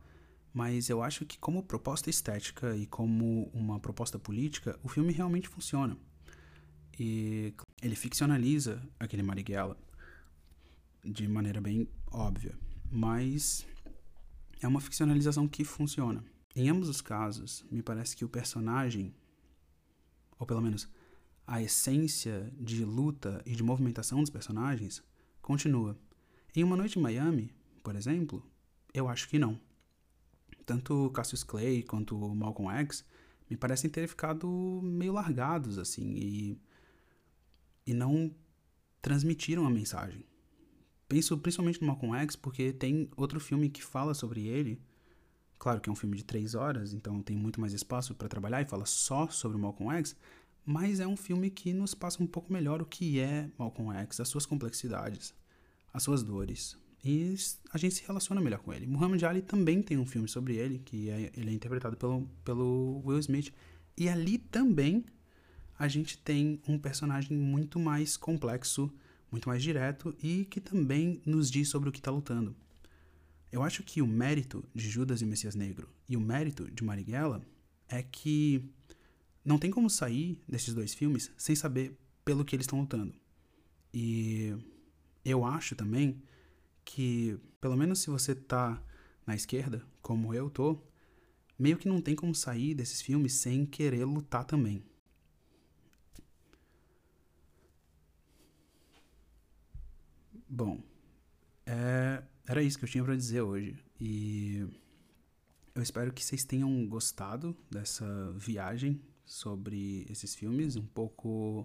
Mas 0.52 0.90
eu 0.90 1.02
acho 1.02 1.24
que 1.24 1.38
como 1.38 1.62
proposta 1.62 2.10
estética 2.10 2.76
e 2.76 2.86
como 2.86 3.50
uma 3.54 3.78
proposta 3.78 4.18
política, 4.18 4.78
o 4.82 4.88
filme 4.88 5.12
realmente 5.12 5.48
funciona. 5.48 5.96
E 6.98 7.54
ele 7.80 7.94
ficcionaliza 7.94 8.82
aquele 8.98 9.22
Marighella 9.22 9.76
de 11.04 11.26
maneira 11.26 11.60
bem 11.60 11.88
óbvia, 12.10 12.58
mas 12.90 13.64
é 14.60 14.68
uma 14.68 14.80
ficcionalização 14.80 15.48
que 15.48 15.64
funciona. 15.64 16.22
Em 16.54 16.68
ambos 16.68 16.88
os 16.88 17.00
casos, 17.00 17.64
me 17.70 17.82
parece 17.82 18.16
que 18.16 18.24
o 18.24 18.28
personagem, 18.28 19.14
ou 20.38 20.46
pelo 20.46 20.60
menos 20.60 20.88
a 21.46 21.62
essência 21.62 22.52
de 22.58 22.84
luta 22.84 23.42
e 23.46 23.54
de 23.54 23.62
movimentação 23.62 24.20
dos 24.20 24.30
personagens, 24.30 25.02
continua. 25.40 25.98
Em 26.54 26.64
Uma 26.64 26.76
Noite 26.76 26.98
em 26.98 27.02
Miami, 27.02 27.54
por 27.82 27.94
exemplo, 27.94 28.44
eu 28.92 29.08
acho 29.08 29.28
que 29.28 29.38
não. 29.38 29.60
Tanto 30.66 31.10
Cassius 31.10 31.44
Clay 31.44 31.82
quanto 31.82 32.16
Malcolm 32.34 32.70
X 32.80 33.04
me 33.48 33.56
parecem 33.56 33.90
ter 33.90 34.06
ficado 34.08 34.48
meio 34.82 35.12
largados, 35.12 35.78
assim, 35.78 36.14
e, 36.16 36.60
e 37.86 37.92
não 37.92 38.34
transmitiram 39.02 39.66
a 39.66 39.70
mensagem. 39.70 40.24
Penso 41.08 41.36
principalmente 41.38 41.80
no 41.80 41.88
Malcolm 41.88 42.16
X 42.18 42.36
porque 42.36 42.72
tem 42.72 43.10
outro 43.16 43.40
filme 43.40 43.68
que 43.68 43.82
fala 43.82 44.14
sobre 44.14 44.46
ele 44.46 44.80
Claro 45.60 45.78
que 45.78 45.90
é 45.90 45.92
um 45.92 45.94
filme 45.94 46.16
de 46.16 46.24
três 46.24 46.54
horas, 46.54 46.94
então 46.94 47.20
tem 47.20 47.36
muito 47.36 47.60
mais 47.60 47.74
espaço 47.74 48.14
para 48.14 48.26
trabalhar 48.30 48.62
e 48.62 48.64
fala 48.64 48.86
só 48.86 49.28
sobre 49.28 49.58
Malcolm 49.58 49.94
X, 49.98 50.16
mas 50.64 51.00
é 51.00 51.06
um 51.06 51.18
filme 51.18 51.50
que 51.50 51.74
nos 51.74 51.94
passa 51.94 52.22
um 52.22 52.26
pouco 52.26 52.50
melhor 52.50 52.80
o 52.80 52.86
que 52.86 53.20
é 53.20 53.50
Malcolm 53.58 53.92
X, 53.92 54.20
as 54.20 54.28
suas 54.28 54.46
complexidades, 54.46 55.34
as 55.92 56.02
suas 56.02 56.22
dores. 56.22 56.78
E 57.04 57.34
a 57.74 57.76
gente 57.76 57.94
se 57.94 58.06
relaciona 58.06 58.40
melhor 58.40 58.60
com 58.60 58.72
ele. 58.72 58.86
Muhammad 58.86 59.22
Ali 59.22 59.42
também 59.42 59.82
tem 59.82 59.98
um 59.98 60.06
filme 60.06 60.26
sobre 60.28 60.56
ele, 60.56 60.78
que 60.78 61.10
é, 61.10 61.30
ele 61.36 61.50
é 61.50 61.52
interpretado 61.52 61.94
pelo, 61.94 62.26
pelo 62.42 63.02
Will 63.04 63.18
Smith. 63.18 63.52
E 63.98 64.08
ali 64.08 64.38
também 64.38 65.04
a 65.78 65.86
gente 65.88 66.16
tem 66.16 66.58
um 66.66 66.78
personagem 66.78 67.36
muito 67.36 67.78
mais 67.78 68.16
complexo, 68.16 68.90
muito 69.30 69.46
mais 69.46 69.62
direto 69.62 70.16
e 70.22 70.46
que 70.46 70.58
também 70.58 71.20
nos 71.26 71.50
diz 71.50 71.68
sobre 71.68 71.90
o 71.90 71.92
que 71.92 71.98
está 71.98 72.10
lutando. 72.10 72.56
Eu 73.52 73.62
acho 73.62 73.82
que 73.82 74.00
o 74.00 74.06
mérito 74.06 74.64
de 74.74 74.88
Judas 74.88 75.20
e 75.22 75.26
Messias 75.26 75.54
Negro 75.54 75.88
e 76.08 76.16
o 76.16 76.20
mérito 76.20 76.70
de 76.70 76.84
Marighella 76.84 77.44
é 77.88 78.02
que 78.02 78.64
não 79.44 79.58
tem 79.58 79.70
como 79.70 79.90
sair 79.90 80.40
desses 80.48 80.72
dois 80.72 80.94
filmes 80.94 81.30
sem 81.36 81.56
saber 81.56 81.98
pelo 82.24 82.44
que 82.44 82.54
eles 82.54 82.64
estão 82.64 82.80
lutando. 82.80 83.12
E 83.92 84.54
eu 85.24 85.44
acho 85.44 85.74
também 85.74 86.22
que, 86.84 87.38
pelo 87.60 87.76
menos 87.76 88.00
se 88.00 88.10
você 88.10 88.34
tá 88.34 88.80
na 89.26 89.34
esquerda, 89.34 89.84
como 90.00 90.32
eu 90.32 90.48
tô, 90.48 90.80
meio 91.58 91.76
que 91.76 91.88
não 91.88 92.00
tem 92.00 92.14
como 92.14 92.34
sair 92.34 92.74
desses 92.74 93.02
filmes 93.02 93.34
sem 93.34 93.66
querer 93.66 94.04
lutar 94.04 94.44
também. 94.44 94.84
Bom, 100.48 100.82
é, 101.66 102.22
era 102.50 102.64
isso 102.64 102.76
que 102.76 102.84
eu 102.84 102.88
tinha 102.88 103.04
para 103.04 103.14
dizer 103.14 103.42
hoje. 103.42 103.76
E 104.00 104.66
eu 105.72 105.80
espero 105.80 106.12
que 106.12 106.24
vocês 106.24 106.42
tenham 106.42 106.84
gostado 106.88 107.56
dessa 107.70 108.32
viagem 108.32 109.00
sobre 109.24 110.04
esses 110.10 110.34
filmes, 110.34 110.74
um 110.74 110.84
pouco 110.84 111.64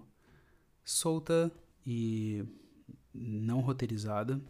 solta 0.84 1.50
e 1.84 2.44
não 3.12 3.58
roteirizada. 3.58 4.40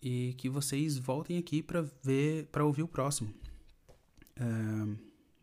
E 0.00 0.34
que 0.34 0.48
vocês 0.48 0.96
voltem 0.96 1.36
aqui 1.36 1.60
para 1.60 1.82
ver, 1.82 2.46
para 2.52 2.64
ouvir 2.64 2.84
o 2.84 2.88
próximo. 2.88 3.34
É, 4.36 4.96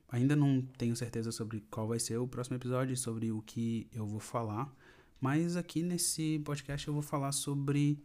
ainda 0.07 0.33
não 0.33 0.61
tenho 0.77 0.95
certeza 0.95 1.29
sobre 1.33 1.59
qual 1.69 1.89
vai 1.89 1.99
ser 1.99 2.15
o 2.19 2.27
próximo 2.27 2.55
episódio, 2.55 2.95
sobre 2.95 3.33
o 3.33 3.41
que 3.41 3.89
eu 3.91 4.05
vou 4.05 4.21
falar, 4.21 4.73
mas 5.19 5.57
aqui 5.57 5.83
nesse 5.83 6.39
podcast 6.39 6.87
eu 6.87 6.93
vou 6.93 7.03
falar 7.03 7.33
sobre 7.33 8.01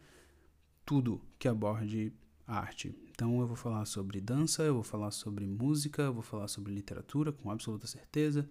tudo 0.87 1.21
que 1.39 1.49
aborde 1.49 2.13
a 2.47 2.59
arte. 2.59 2.95
Então 3.11 3.41
eu 3.41 3.47
vou 3.47 3.57
falar 3.57 3.85
sobre 3.85 4.21
dança, 4.21 4.63
eu 4.63 4.75
vou 4.75 4.83
falar 4.85 5.11
sobre 5.11 5.45
música, 5.45 6.03
eu 6.03 6.15
vou 6.15 6.23
falar 6.23 6.47
sobre 6.47 6.73
literatura 6.73 7.33
com 7.33 7.51
absoluta 7.51 7.87
certeza. 7.89 8.49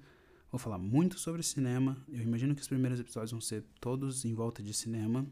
Vou 0.52 0.60
falar 0.60 0.78
muito 0.78 1.18
sobre 1.18 1.42
cinema. 1.42 1.98
Eu 2.10 2.22
imagino 2.22 2.54
que 2.54 2.62
os 2.62 2.68
primeiros 2.68 3.00
episódios 3.00 3.32
vão 3.32 3.42
ser 3.42 3.64
todos 3.80 4.26
em 4.26 4.34
volta 4.34 4.62
de 4.62 4.74
cinema. 4.74 5.26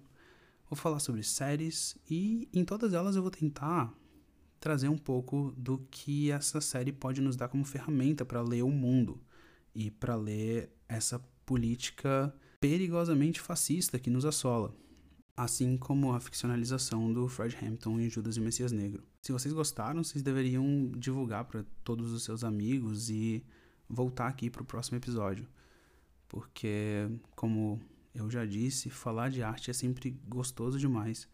Vou 0.70 0.78
falar 0.78 1.00
sobre 1.00 1.22
séries 1.24 1.98
e 2.10 2.48
em 2.54 2.64
todas 2.64 2.94
elas 2.94 3.16
eu 3.16 3.22
vou 3.22 3.32
tentar 3.32 3.94
trazer 4.60 4.88
um 4.88 4.98
pouco 4.98 5.54
do 5.58 5.80
que 5.92 6.32
essa 6.32 6.62
série 6.62 6.94
pode 6.94 7.20
nos 7.20 7.36
dar 7.36 7.50
como 7.50 7.66
ferramenta 7.66 8.24
para 8.24 8.42
ler 8.42 8.64
o 8.64 8.70
mundo 8.70 9.20
e 9.76 9.92
para 9.92 10.16
ler 10.16 10.72
essa 10.88 11.20
política 11.46 12.34
perigosamente 12.62 13.42
fascista 13.42 14.00
que 14.00 14.10
nos 14.10 14.26
assola 14.26 14.74
assim 15.36 15.78
como 15.78 16.14
a 16.14 16.20
ficcionalização 16.20 17.12
do 17.12 17.28
Fred 17.28 17.58
Hampton 17.62 18.00
em 18.00 18.10
Judas 18.10 18.38
e 18.38 18.42
Messias 18.42 18.72
Negro. 18.72 19.04
Se 19.22 19.32
vocês 19.32 19.54
gostaram, 19.54 20.04
vocês 20.04 20.22
deveriam 20.22 20.92
divulgar 20.98 21.46
para 21.46 21.66
todos 21.84 22.12
os 22.12 22.24
seus 22.24 22.44
amigos 22.44 23.10
e 23.10 23.44
voltar 23.90 24.28
aqui 24.28 24.50
para 24.50 24.62
o 24.62 24.66
próximo 24.66 24.98
episódio, 24.98 25.48
porque, 26.28 27.10
como 27.36 27.82
eu 28.14 28.30
já 28.30 28.46
disse, 28.46 28.90
falar 28.90 29.30
de 29.30 29.42
arte 29.42 29.72
é 29.72 29.74
sempre 29.74 30.12
gostoso 30.28 30.78
demais 30.78 31.28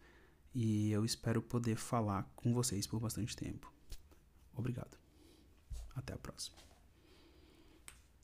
e 0.54 0.90
eu 0.90 1.04
espero 1.04 1.42
poder 1.42 1.76
falar 1.76 2.24
com 2.34 2.52
vocês 2.52 2.86
por 2.86 3.00
bastante 3.00 3.36
tempo. 3.36 3.72
Obrigado. 4.54 4.98
Até 5.94 6.14
a 6.14 6.18
próxima. 6.18 6.69